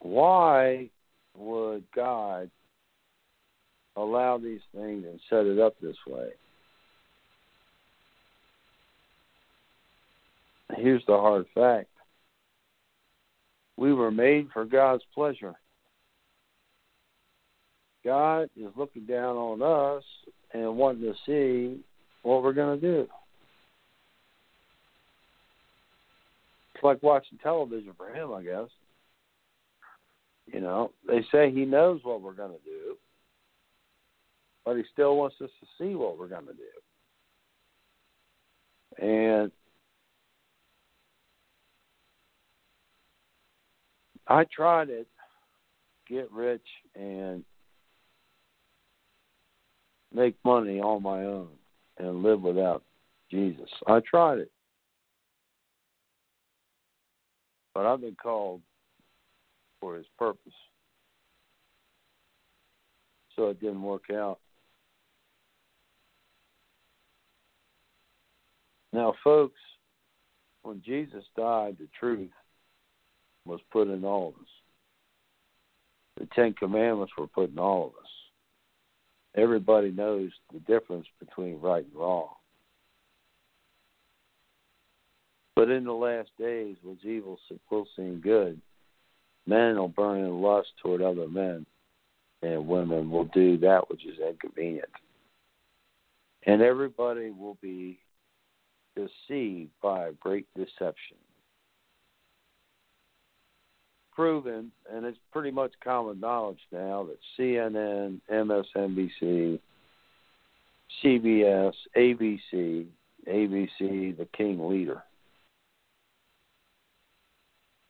[0.00, 0.88] Why
[1.36, 2.50] would God
[3.96, 6.30] allow these things and set it up this way?
[10.76, 11.88] Here's the hard fact
[13.76, 15.54] we were made for God's pleasure.
[18.08, 20.02] God is looking down on us
[20.54, 21.78] and wanting to see
[22.22, 23.06] what we're going to do.
[26.74, 28.68] It's like watching television for him, I guess.
[30.46, 32.96] You know, they say he knows what we're going to do,
[34.64, 36.54] but he still wants us to see what we're going to
[38.96, 39.06] do.
[39.06, 39.52] And
[44.26, 45.04] I tried to
[46.08, 47.44] get rich and
[50.12, 51.48] make money on my own
[51.98, 52.82] and live without
[53.30, 53.68] Jesus.
[53.86, 54.50] I tried it.
[57.74, 58.62] But I've been called
[59.80, 60.52] for his purpose.
[63.36, 64.40] So it didn't work out.
[68.92, 69.60] Now, folks,
[70.62, 72.30] when Jesus died, the truth
[73.44, 74.48] was put in all of us.
[76.16, 78.10] The Ten Commandments were put in all of us
[79.38, 82.28] everybody knows the difference between right and wrong.
[85.54, 87.38] But in the last days, when evil
[87.70, 88.60] will seem good,
[89.46, 91.66] men will burn in lust toward other men,
[92.42, 94.88] and women will do that which is inconvenient.
[96.46, 97.98] And everybody will be
[98.94, 101.16] deceived by a great deception
[104.18, 109.60] proven, and it's pretty much common knowledge now, that CNN, MSNBC,
[111.04, 112.86] CBS, ABC,
[113.28, 115.04] ABC, the king leader,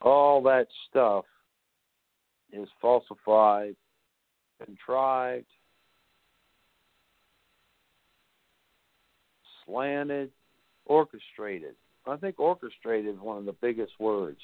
[0.03, 1.24] all that stuff
[2.53, 3.74] is falsified,
[4.62, 5.47] contrived,
[9.64, 10.31] slanted,
[10.85, 11.74] orchestrated.
[12.07, 14.41] I think orchestrated is one of the biggest words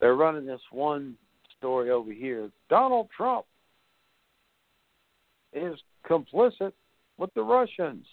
[0.00, 1.16] they're running this one
[1.58, 2.50] story over here.
[2.68, 3.46] Donald Trump
[5.52, 5.76] is
[6.08, 6.72] complicit
[7.18, 8.06] with the Russians.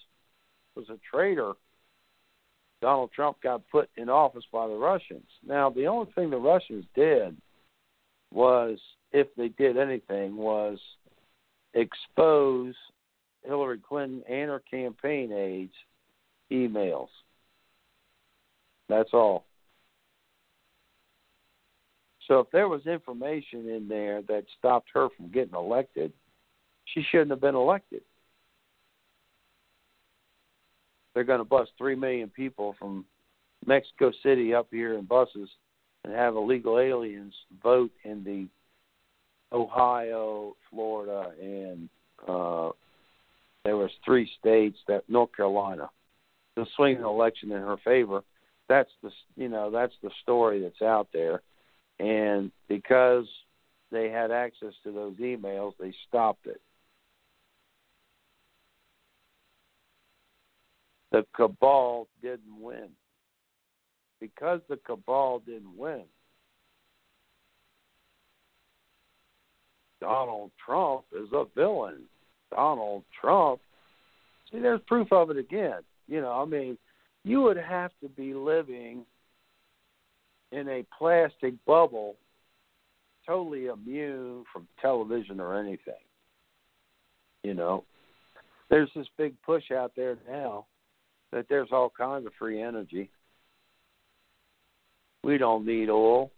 [0.75, 1.53] Was a traitor
[2.81, 5.27] Donald Trump got put in office by the Russians.
[5.47, 7.37] Now, the only thing the Russians did
[8.29, 8.77] was,
[9.13, 10.79] if they did anything, was
[11.75, 12.75] expose
[13.45, 15.73] Hillary Clinton and her campaign aides'
[16.51, 17.07] emails.
[18.89, 19.45] That's all.
[22.27, 26.13] So if there was information in there that stopped her from getting elected,
[26.85, 28.01] she shouldn't have been elected.
[31.13, 33.05] They're going to bust 3 million people from
[33.65, 35.49] Mexico City up here in buses
[36.03, 38.47] and have illegal aliens vote in the
[39.55, 41.87] Ohio, Florida, and
[42.27, 42.71] uh,
[43.63, 45.89] there was three states that North Carolina
[46.57, 48.23] to swing election in her favor.
[48.67, 51.41] That's the you know that's the story that's out there,
[51.99, 53.25] and because
[53.91, 56.61] they had access to those emails, they stopped it.
[61.11, 62.89] The cabal didn't win.
[64.19, 66.03] Because the cabal didn't win,
[69.99, 72.03] Donald Trump is a villain.
[72.51, 73.59] Donald Trump.
[74.51, 75.81] See, there's proof of it again.
[76.07, 76.77] You know, I mean,
[77.23, 79.05] you would have to be living
[80.53, 82.15] in a plastic bubble,
[83.25, 85.93] totally immune from television or anything.
[87.43, 87.83] You know,
[88.69, 90.65] there's this big push out there now
[91.31, 93.09] that there's all kinds of free energy.
[95.23, 96.31] We don't need oil.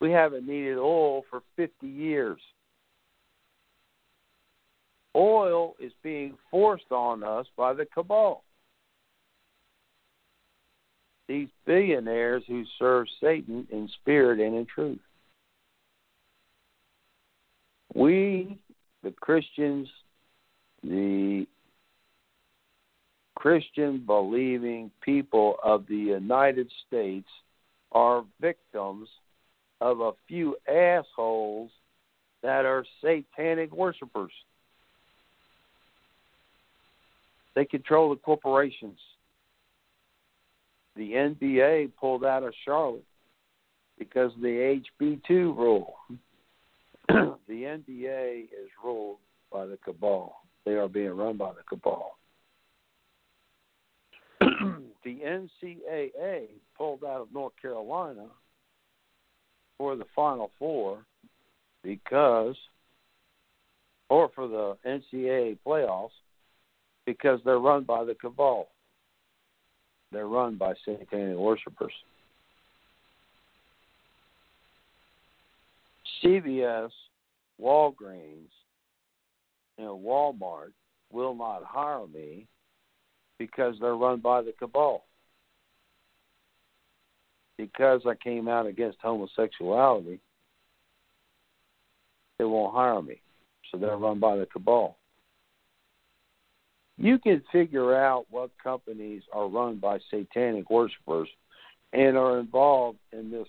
[0.00, 2.40] We haven't needed oil for 50 years.
[5.16, 8.42] Oil is being forced on us by the cabal.
[11.28, 14.98] These billionaires who serve Satan in spirit and in truth.
[17.94, 18.58] We,
[19.02, 19.88] the Christians,
[20.82, 21.46] the
[23.36, 27.28] Christian believing people of the United States,
[27.92, 29.08] are victims
[29.80, 31.70] of a few assholes
[32.42, 34.32] that are satanic worshipers.
[37.54, 38.98] They control the corporations.
[40.96, 43.04] The NBA pulled out of Charlotte
[43.98, 45.94] because of the HB2 rule.
[47.08, 49.18] the NBA is ruled
[49.52, 50.36] by the cabal.
[50.64, 52.16] They are being run by the cabal.
[54.40, 55.20] the
[55.64, 58.26] NCAA pulled out of North Carolina
[59.78, 61.04] for the Final Four
[61.82, 62.56] because,
[64.08, 66.10] or for the NCAA playoffs
[67.06, 68.68] because they're run by the cabal.
[70.14, 71.92] They're run by satanic worshippers.
[76.22, 76.90] CVS,
[77.60, 78.52] Walgreens,
[79.76, 80.70] and Walmart
[81.12, 82.46] will not hire me
[83.38, 85.04] because they're run by the cabal.
[87.58, 90.20] Because I came out against homosexuality,
[92.38, 93.20] they won't hire me.
[93.72, 94.96] So they're run by the cabal
[96.96, 101.28] you can figure out what companies are run by satanic worshippers
[101.92, 103.48] and are involved in this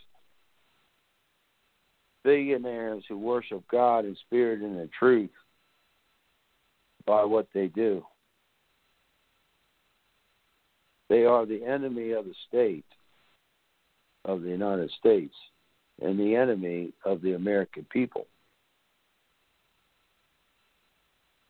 [2.24, 5.30] billionaires who worship God in spirit and in truth
[7.06, 8.04] by what they do.
[11.08, 12.86] They are the enemy of the state,
[14.26, 15.36] of the United States,
[16.02, 18.26] and the enemy of the American people.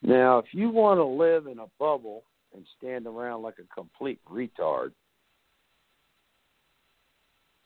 [0.05, 4.19] Now, if you want to live in a bubble and stand around like a complete
[4.31, 4.91] retard,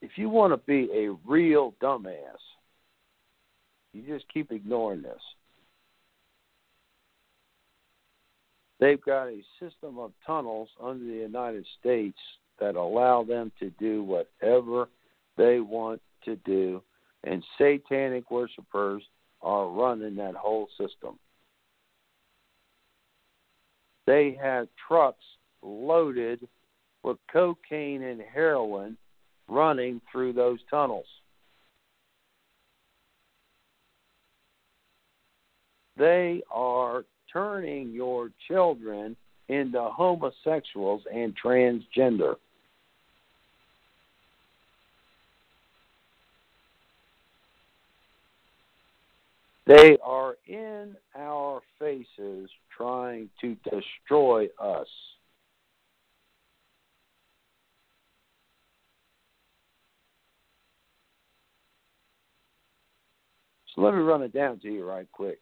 [0.02, 2.16] if you want to be a real dumbass,
[3.94, 5.20] you just keep ignoring this.
[8.80, 12.18] They've got a system of tunnels under the United States
[12.62, 14.88] that allow them to do whatever
[15.36, 16.82] they want to do,
[17.26, 19.04] and satanic worshippers
[19.42, 21.20] are running that whole system.
[24.10, 25.24] They had trucks
[25.62, 26.48] loaded
[27.04, 28.98] with cocaine and heroin
[29.48, 31.06] running through those tunnels.
[35.96, 39.16] They are turning your children
[39.48, 42.38] into homosexuals and transgender.
[49.68, 52.50] They are in our faces
[52.80, 54.88] trying to destroy us.
[63.76, 65.40] So let me run it down to you right quick.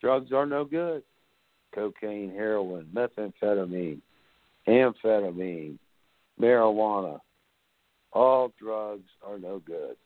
[0.00, 1.02] Drugs are no good.
[1.74, 4.00] Cocaine, heroin, methamphetamine,
[4.68, 5.78] amphetamine,
[6.40, 7.20] marijuana.
[8.12, 9.96] All drugs are no good.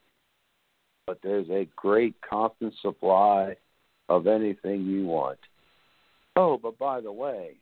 [1.07, 3.57] But there's a great constant supply
[4.09, 5.39] of anything you want.
[6.37, 7.53] Oh, but by the way,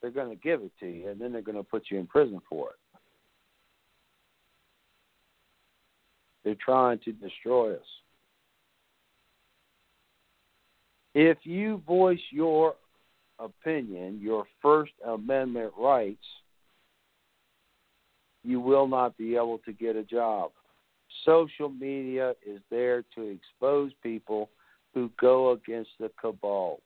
[0.00, 2.06] they're going to give it to you, and then they're going to put you in
[2.06, 2.76] prison for it.
[6.44, 7.80] They're trying to destroy us.
[11.14, 12.74] If you voice your
[13.38, 16.24] opinion, your First Amendment rights,
[18.42, 20.50] you will not be able to get a job.
[21.24, 24.48] Social media is there to expose people
[24.94, 26.80] who go against the cabal.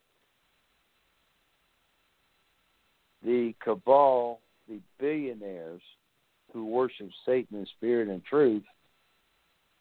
[3.24, 5.82] The cabal, the billionaires
[6.52, 8.62] who worship Satan in spirit and truth,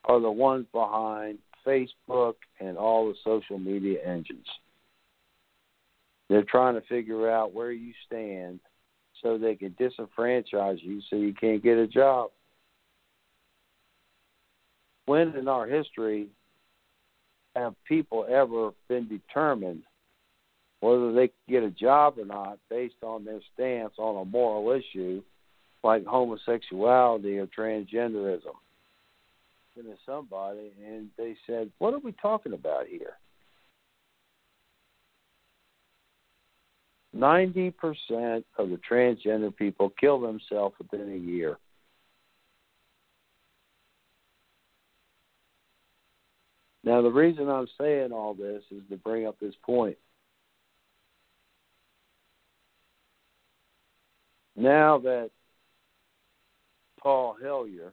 [0.06, 4.48] are the ones behind Facebook and all the social media engines.
[6.30, 8.60] They're trying to figure out where you stand
[9.22, 12.32] so they can disenfranchise you so you can't get a job.
[15.06, 16.28] When in our history
[17.56, 19.84] have people ever been determined
[20.82, 25.22] whether they get a job or not based on their stance on a moral issue
[25.84, 28.54] like homosexuality or transgenderism?
[29.76, 33.18] To somebody and they said, What are we talking about here?
[37.16, 37.74] 90%
[38.58, 41.58] of the transgender people kill themselves within a year.
[46.86, 49.98] Now, the reason I'm saying all this is to bring up this point.
[54.56, 55.32] Now that
[57.02, 57.92] Paul Hellyer,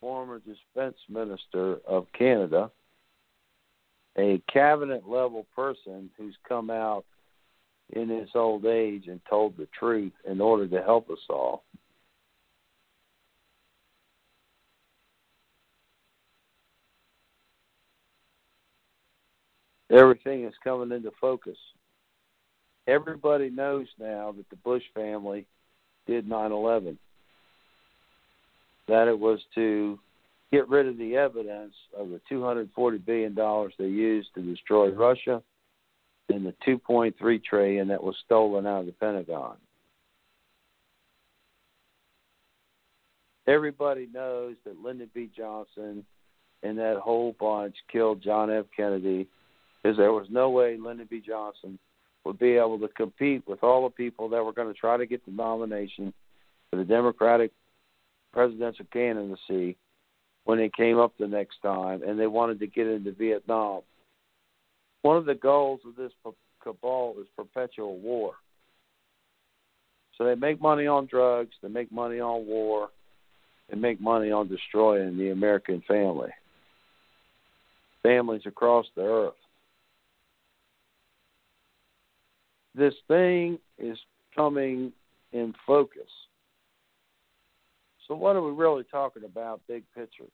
[0.00, 2.70] former defense minister of Canada,
[4.18, 7.04] a cabinet level person who's come out
[7.90, 11.62] in his old age and told the truth in order to help us all.
[19.90, 21.56] Everything is coming into focus.
[22.86, 25.46] Everybody knows now that the Bush family
[26.06, 26.98] did 9 11.
[28.86, 29.98] That it was to
[30.50, 33.34] get rid of the evidence of the $240 billion
[33.78, 35.42] they used to destroy Russia
[36.30, 39.56] and the 2.3 trillion that was stolen out of the Pentagon.
[43.46, 45.30] Everybody knows that Lyndon B.
[45.34, 46.04] Johnson
[46.62, 48.66] and that whole bunch killed John F.
[48.76, 49.26] Kennedy
[49.88, 51.22] because there was no way Lyndon B.
[51.26, 51.78] Johnson
[52.26, 55.06] would be able to compete with all the people that were going to try to
[55.06, 56.12] get the nomination
[56.68, 57.52] for the Democratic
[58.34, 59.78] presidential candidacy
[60.44, 63.80] when it came up the next time, and they wanted to get into Vietnam
[65.02, 66.12] one of the goals of this
[66.62, 68.32] cabal is perpetual war.
[70.18, 72.88] So they make money on drugs, they make money on war,
[73.70, 76.30] they make money on destroying the American family,
[78.02, 79.34] families across the earth.
[82.74, 83.98] This thing is
[84.34, 84.92] coming
[85.32, 86.08] in focus.
[88.06, 90.24] So, what are we really talking about, big picture?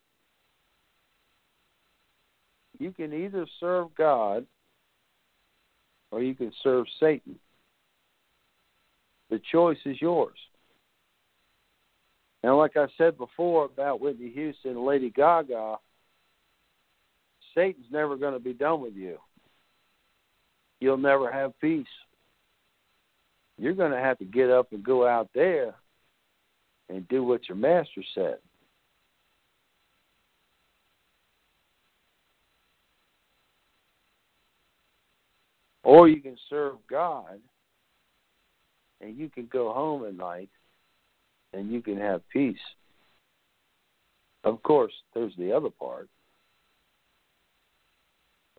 [2.79, 4.47] You can either serve God
[6.11, 7.37] or you can serve Satan.
[9.31, 10.37] The choice is yours.
[12.45, 15.77] Now, like I said before about Whitney Houston and Lady Gaga,
[17.55, 19.17] Satan's never going to be done with you.
[20.81, 21.87] You'll never have peace.
[23.59, 25.75] You're going to have to get up and go out there
[26.89, 28.39] and do what your master said.
[35.83, 37.39] Or you can serve God
[39.01, 40.49] and you can go home at night
[41.53, 42.57] and you can have peace.
[44.45, 46.09] Of course, there's the other part.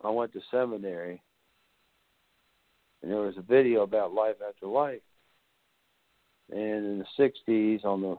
[0.04, 1.20] I went to seminary
[3.02, 5.02] and there was a video about life after life.
[6.50, 8.16] And in the 60s on the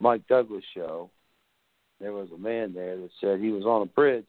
[0.00, 1.10] Mike Douglas show,
[2.00, 4.28] there was a man there that said he was on a bridge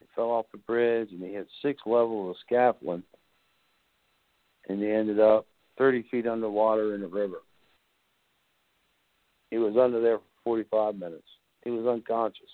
[0.00, 3.02] He fell off the bridge and he hit six levels of scaffolding
[4.68, 5.46] and he ended up
[5.78, 7.38] 30 feet underwater in the river.
[9.50, 11.28] He was under there for 45 minutes.
[11.62, 12.50] He was unconscious.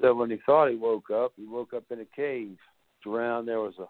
[0.00, 2.56] So when he thought he woke up, he woke up in a cave.
[3.06, 3.86] Around there was a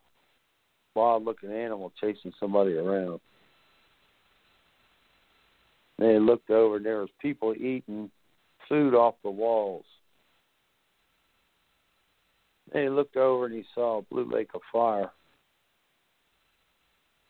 [0.95, 3.21] wild looking animal chasing somebody around.
[5.99, 8.11] And he looked over and there was people eating
[8.69, 9.85] food off the walls.
[12.73, 15.11] And he looked over and he saw a blue lake of fire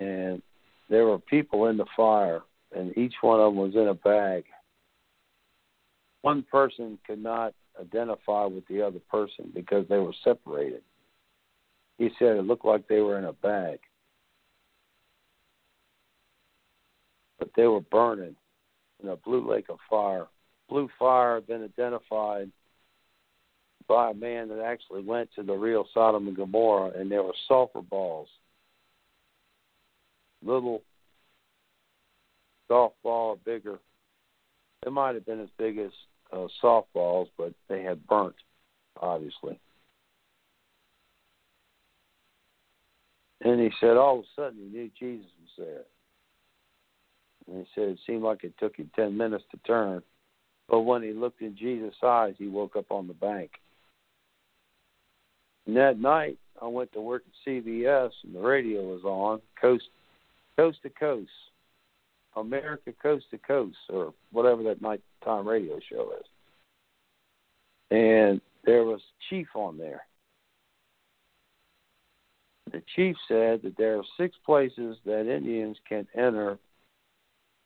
[0.01, 0.43] and
[0.89, 2.43] there were people in the fire,
[2.75, 4.45] and each one of them was in a bag.
[6.23, 10.83] One person could not identify with the other person because they were separated.
[11.99, 13.81] He said it looked like they were in a bag.
[17.39, 18.37] But they were burning
[19.03, 20.27] in a blue lake of fire.
[20.69, 22.51] Blue fire had been identified
[23.89, 27.33] by a man that actually went to the real Sodom and Gomorrah, and there were
[27.47, 28.29] sulfur balls,
[30.45, 30.83] little
[32.69, 33.79] golf ball bigger.
[34.87, 35.91] It might have been as big as
[36.33, 38.37] uh, softballs, but they had burnt,
[39.01, 39.59] obviously.
[43.41, 45.85] And he said all of a sudden he knew Jesus was there.
[47.47, 50.03] And he said it seemed like it took him 10 minutes to turn.
[50.69, 53.53] But when he looked in Jesus' eyes, he woke up on the bank.
[55.67, 59.85] And that night, I went to work at CVS, and the radio was on, coast,
[60.57, 61.31] coast to coast,
[62.37, 64.83] America coast to coast, or whatever that
[65.29, 66.27] nighttime radio show is.
[67.91, 69.01] And there was
[69.31, 70.03] Chief on there.
[72.73, 76.59] The chief said that there are six places that Indians can enter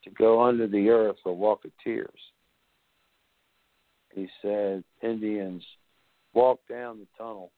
[0.05, 2.09] to go under the earth or walk of tears.
[4.15, 5.65] He said Indians
[6.35, 7.51] walk down the tunnel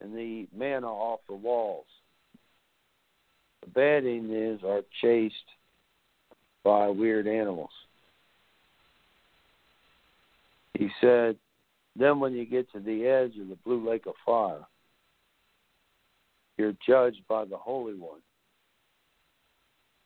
[0.00, 1.86] and the men are off the walls.
[3.62, 5.34] The bad Indians are chased
[6.64, 7.70] by weird animals.
[10.78, 11.36] He said,
[11.96, 14.66] then when you get to the edge of the blue lake of fire,
[16.56, 18.20] you're judged by the Holy One.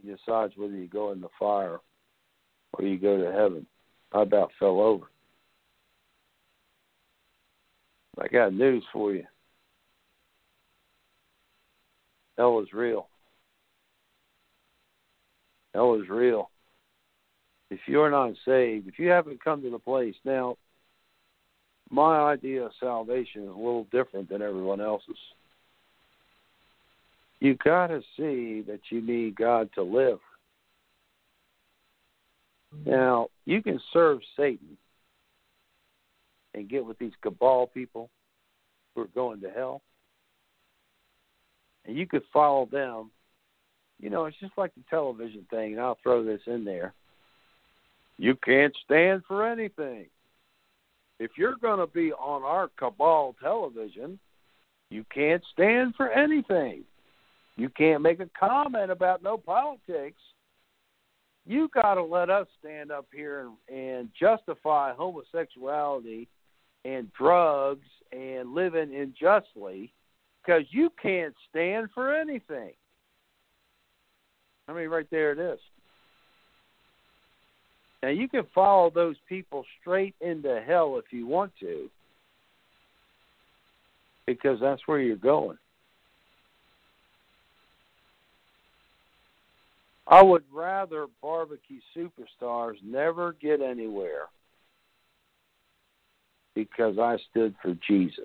[0.03, 1.81] He decides whether you go in the fire
[2.73, 3.67] or you go to heaven.
[4.13, 5.07] I about fell over.
[8.21, 9.25] I got news for you.
[12.37, 13.09] That was real.
[15.75, 16.51] That was real.
[17.71, 20.57] If you're not saved, if you haven't come to the place now,
[21.91, 25.17] my idea of salvation is a little different than everyone else's
[27.41, 30.19] you got to see that you need God to live.
[32.85, 34.77] Now, you can serve Satan
[36.55, 38.11] and get with these cabal people
[38.95, 39.83] who are going to hell,
[41.87, 43.11] and you could follow them.
[44.01, 46.93] You know, it's just like the television thing, and I'll throw this in there.
[48.19, 50.07] You can't stand for anything.
[51.21, 54.19] If you're going to be on our cabal television,
[54.91, 56.85] you can't stand for anything.
[57.57, 60.21] You can't make a comment about no politics.
[61.47, 66.29] You got to let us stand up here and, and justify homosexuality
[66.85, 69.93] and drugs and living unjustly
[70.43, 72.73] because you can't stand for anything.
[74.69, 75.59] I mean, right there it is.
[78.03, 81.91] Now, you can follow those people straight into hell if you want to
[84.27, 85.59] because that's where you're going.
[90.07, 94.27] I would rather barbecue superstars never get anywhere
[96.55, 98.25] because I stood for Jesus.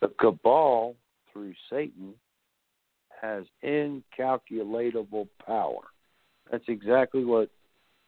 [0.00, 0.94] The cabal,
[1.32, 2.14] through Satan,
[3.22, 5.82] has incalculable power.
[6.50, 7.48] That's exactly what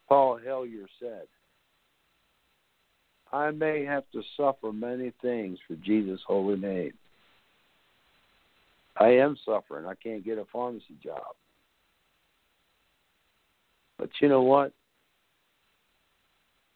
[0.08, 1.26] Paul Hellyer said.
[3.32, 6.92] I may have to suffer many things for Jesus' holy name.
[8.96, 9.86] I am suffering.
[9.86, 11.34] I can't get a pharmacy job.
[13.98, 14.72] But you know what?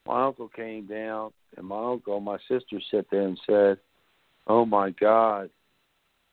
[0.06, 3.78] My uncle came down, and my uncle, my sister sat there and said,
[4.46, 5.50] "Oh my God,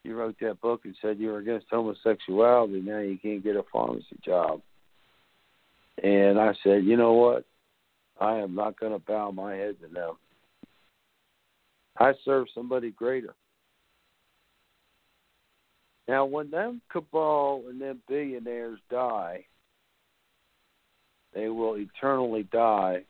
[0.06, 2.82] you wrote that book and said you were against homosexuality.
[2.82, 4.62] Now you can't get a pharmacy job."
[6.04, 7.46] And I said, "You know what?
[8.20, 10.16] I am not going to bow my head to them.
[11.98, 13.34] I serve somebody greater."
[16.08, 19.48] Now, when them cabal and them billionaires die,
[21.34, 23.06] they will eternally die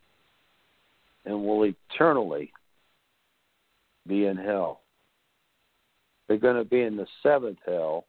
[1.26, 2.54] and will eternally
[4.08, 4.82] be in hell.
[6.28, 8.05] They're going to be in the seventh hell.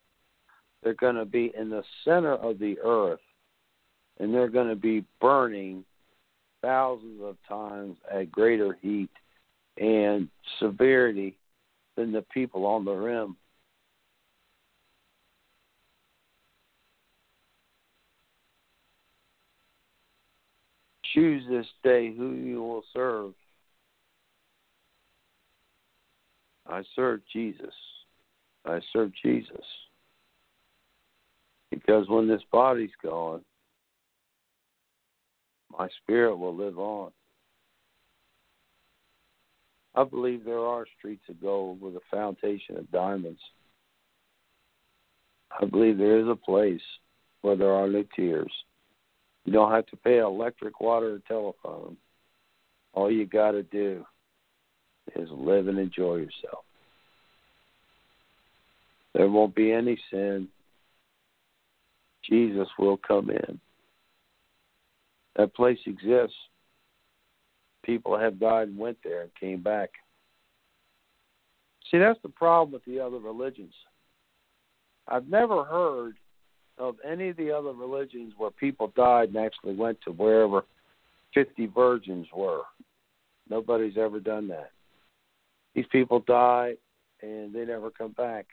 [0.82, 3.20] They're going to be in the center of the earth,
[4.18, 5.84] and they're going to be burning
[6.62, 9.10] thousands of times at greater heat
[9.78, 11.36] and severity
[11.96, 13.36] than the people on the rim.
[21.14, 23.32] Choose this day who you will serve.
[26.68, 27.72] I serve Jesus.
[28.66, 29.64] I serve Jesus.
[31.70, 33.42] Because when this body's gone,
[35.78, 37.10] my spirit will live on.
[39.94, 43.40] I believe there are streets of gold with a foundation of diamonds.
[45.58, 46.82] I believe there is a place
[47.40, 48.52] where there are no tears.
[49.44, 51.96] You don't have to pay electric, water, or telephone.
[52.92, 54.04] All you got to do
[55.14, 56.64] is live and enjoy yourself.
[59.16, 60.48] There won't be any sin.
[62.28, 63.58] Jesus will come in.
[65.36, 66.36] That place exists.
[67.82, 69.90] People have died and went there and came back.
[71.90, 73.72] See, that's the problem with the other religions.
[75.08, 76.16] I've never heard
[76.76, 80.64] of any of the other religions where people died and actually went to wherever
[81.32, 82.62] 50 virgins were.
[83.48, 84.72] Nobody's ever done that.
[85.74, 86.74] These people die
[87.22, 88.46] and they never come back.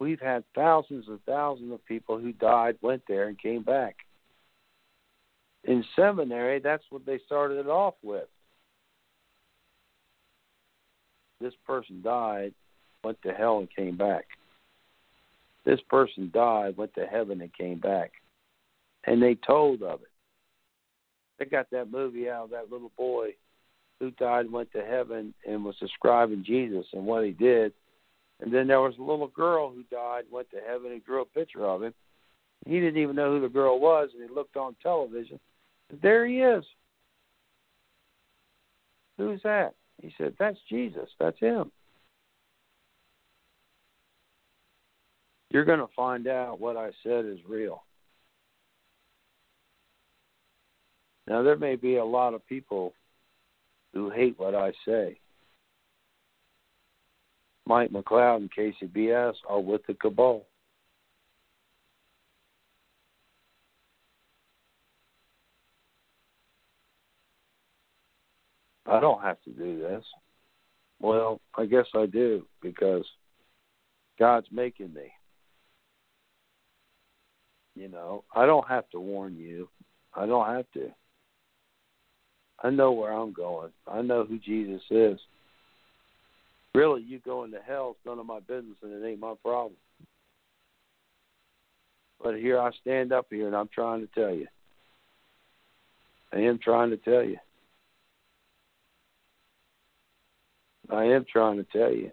[0.00, 3.96] We've had thousands and thousands of people who died, went there, and came back.
[5.64, 8.26] In seminary, that's what they started it off with.
[11.38, 12.54] This person died,
[13.04, 14.24] went to hell, and came back.
[15.66, 18.12] This person died, went to heaven, and came back.
[19.04, 20.08] And they told of it.
[21.38, 23.34] They got that movie out of that little boy
[23.98, 27.74] who died, went to heaven, and was describing Jesus and what he did.
[28.40, 31.26] And then there was a little girl who died, went to heaven, and drew a
[31.26, 31.94] picture of him.
[32.66, 35.38] He didn't even know who the girl was, and he looked on television.
[35.90, 36.64] And there he is.
[39.18, 39.74] Who's that?
[40.00, 41.08] He said, That's Jesus.
[41.18, 41.70] That's him.
[45.50, 47.82] You're going to find out what I said is real.
[51.26, 52.94] Now, there may be a lot of people
[53.92, 55.19] who hate what I say.
[57.70, 60.44] Mike McLeod and KCBS are with the cabal.
[68.86, 70.04] I don't have to do this.
[70.98, 73.06] Well, I guess I do because
[74.18, 75.12] God's making me.
[77.76, 79.68] You know, I don't have to warn you.
[80.12, 80.90] I don't have to.
[82.64, 83.70] I know where I'm going.
[83.86, 85.20] I know who Jesus is.
[86.74, 89.74] Really, you going to hell is none of my business and it ain't my problem.
[92.22, 94.46] But here I stand up here and I'm trying to tell you.
[96.32, 97.38] I am trying to tell you.
[100.90, 102.10] I am trying to tell you.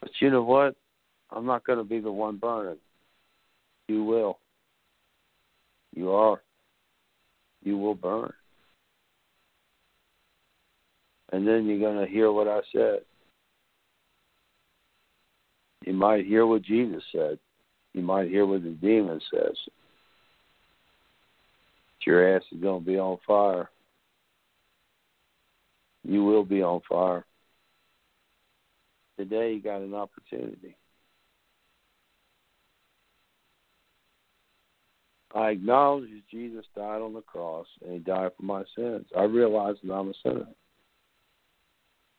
[0.00, 0.74] But you know what?
[1.30, 2.78] I'm not going to be the one burning.
[3.88, 4.38] You will.
[5.94, 6.42] You are.
[7.62, 8.32] You will burn.
[11.32, 13.00] And then you're going to hear what I said.
[15.84, 17.38] You might hear what Jesus said.
[17.94, 19.56] You might hear what the demon says.
[21.86, 23.70] But your ass is going to be on fire.
[26.04, 27.24] You will be on fire.
[29.18, 30.76] Today you got an opportunity.
[35.34, 39.06] I acknowledge that Jesus died on the cross and he died for my sins.
[39.16, 40.46] I realize that I'm a sinner.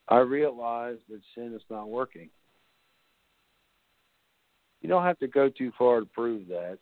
[0.09, 2.29] I realize that sin is not working.
[4.81, 6.79] You don't have to go too far to prove that.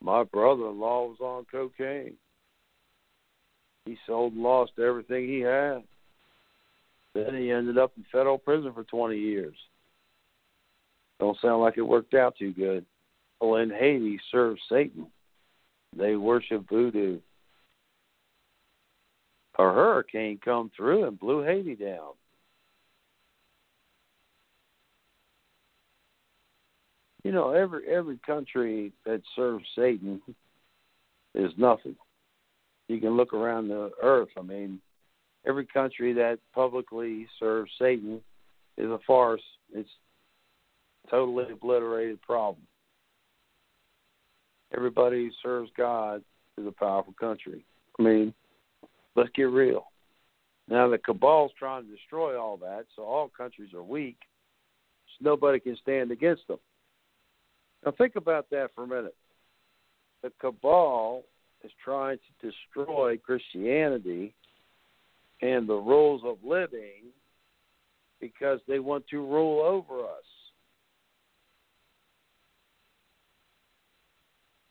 [0.00, 2.14] My brother in law was on cocaine.
[3.84, 5.82] He sold and lost everything he had.
[7.14, 9.54] Then he ended up in federal prison for 20 years.
[11.20, 12.84] Don't sound like it worked out too good.
[13.40, 15.06] Well, in Haiti, serve Satan.
[15.96, 17.20] They worship voodoo.
[19.58, 22.12] A hurricane come through and blew Haiti down.
[27.22, 30.20] You know, every every country that serves Satan
[31.34, 31.96] is nothing
[32.88, 34.28] you can look around the earth.
[34.38, 34.80] I mean,
[35.46, 38.20] every country that publicly serves Satan
[38.76, 39.42] is a farce.
[39.72, 39.88] It's
[41.06, 42.66] a totally obliterated problem.
[44.76, 46.22] Everybody who serves God
[46.58, 47.64] is a powerful country.
[47.98, 48.34] I mean,
[49.16, 49.86] let's get real.
[50.68, 54.16] Now the cabal's trying to destroy all that, so all countries are weak.
[55.18, 56.58] So nobody can stand against them.
[57.84, 59.16] Now think about that for a minute.
[60.22, 61.24] The cabal
[61.62, 64.34] is trying to destroy Christianity
[65.42, 67.12] and the rules of living
[68.20, 70.24] because they want to rule over us.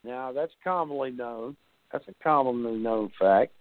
[0.04, 1.56] Now, that's commonly known.
[1.91, 3.54] That's a commonly known fact.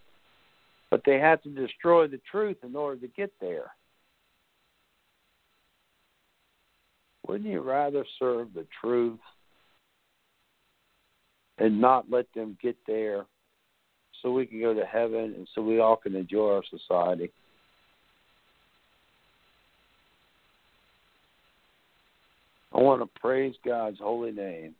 [0.92, 3.70] But they have to destroy the truth in order to get there.
[7.26, 9.18] Wouldn't you rather serve the truth
[11.56, 13.24] and not let them get there
[14.20, 17.32] so we can go to heaven and so we all can enjoy our society?
[22.74, 24.74] I want to praise God's holy name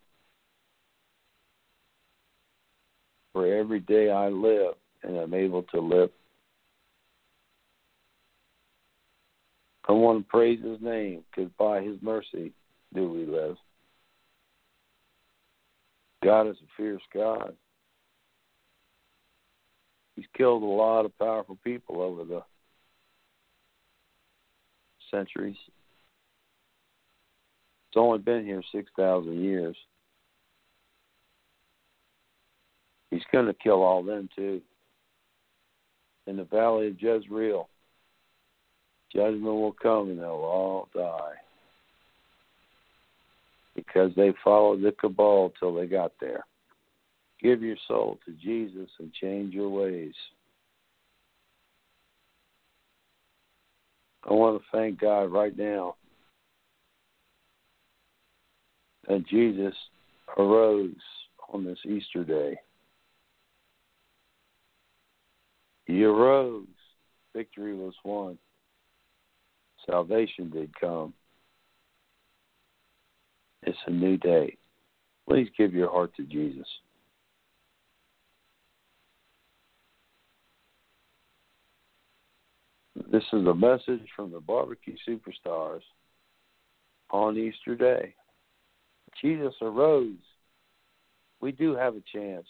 [3.33, 6.11] for every day I live and I'm able to live.
[9.89, 12.53] I want to praise His name because by His mercy
[12.95, 13.57] do we live.
[16.23, 17.55] God is a fierce God.
[20.15, 22.43] He's killed a lot of powerful people over the
[25.11, 25.57] centuries.
[27.89, 29.77] It's only been here 6,000 years.
[33.11, 34.63] He's going to kill all them too.
[36.27, 37.69] In the valley of Jezreel,
[39.13, 41.35] judgment will come and they'll all die
[43.75, 46.45] because they followed the cabal till they got there.
[47.41, 50.15] Give your soul to Jesus and change your ways.
[54.29, 55.97] I want to thank God right now
[59.09, 59.75] that Jesus
[60.39, 60.95] arose
[61.53, 62.57] on this Easter day.
[65.87, 66.67] He arose.
[67.35, 68.39] Victory was won.
[69.87, 71.13] Salvation did come.
[73.63, 74.57] It's a new day.
[75.29, 76.67] Please give your heart to Jesus.
[83.11, 85.83] This is a message from the Barbecue Superstars
[87.11, 88.15] on Easter Day.
[89.21, 90.17] Jesus arose.
[91.41, 92.47] We do have a chance.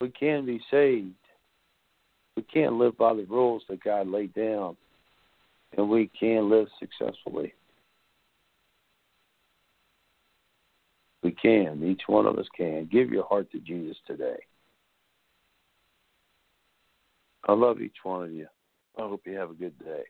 [0.00, 1.14] We can be saved.
[2.36, 4.76] We can't live by the rules that God laid down,
[5.76, 7.54] and we can live successfully.
[11.22, 11.82] We can.
[11.84, 12.88] Each one of us can.
[12.90, 14.36] Give your heart to Jesus today.
[17.46, 18.46] I love each one of you.
[18.98, 20.02] I hope you have a good day.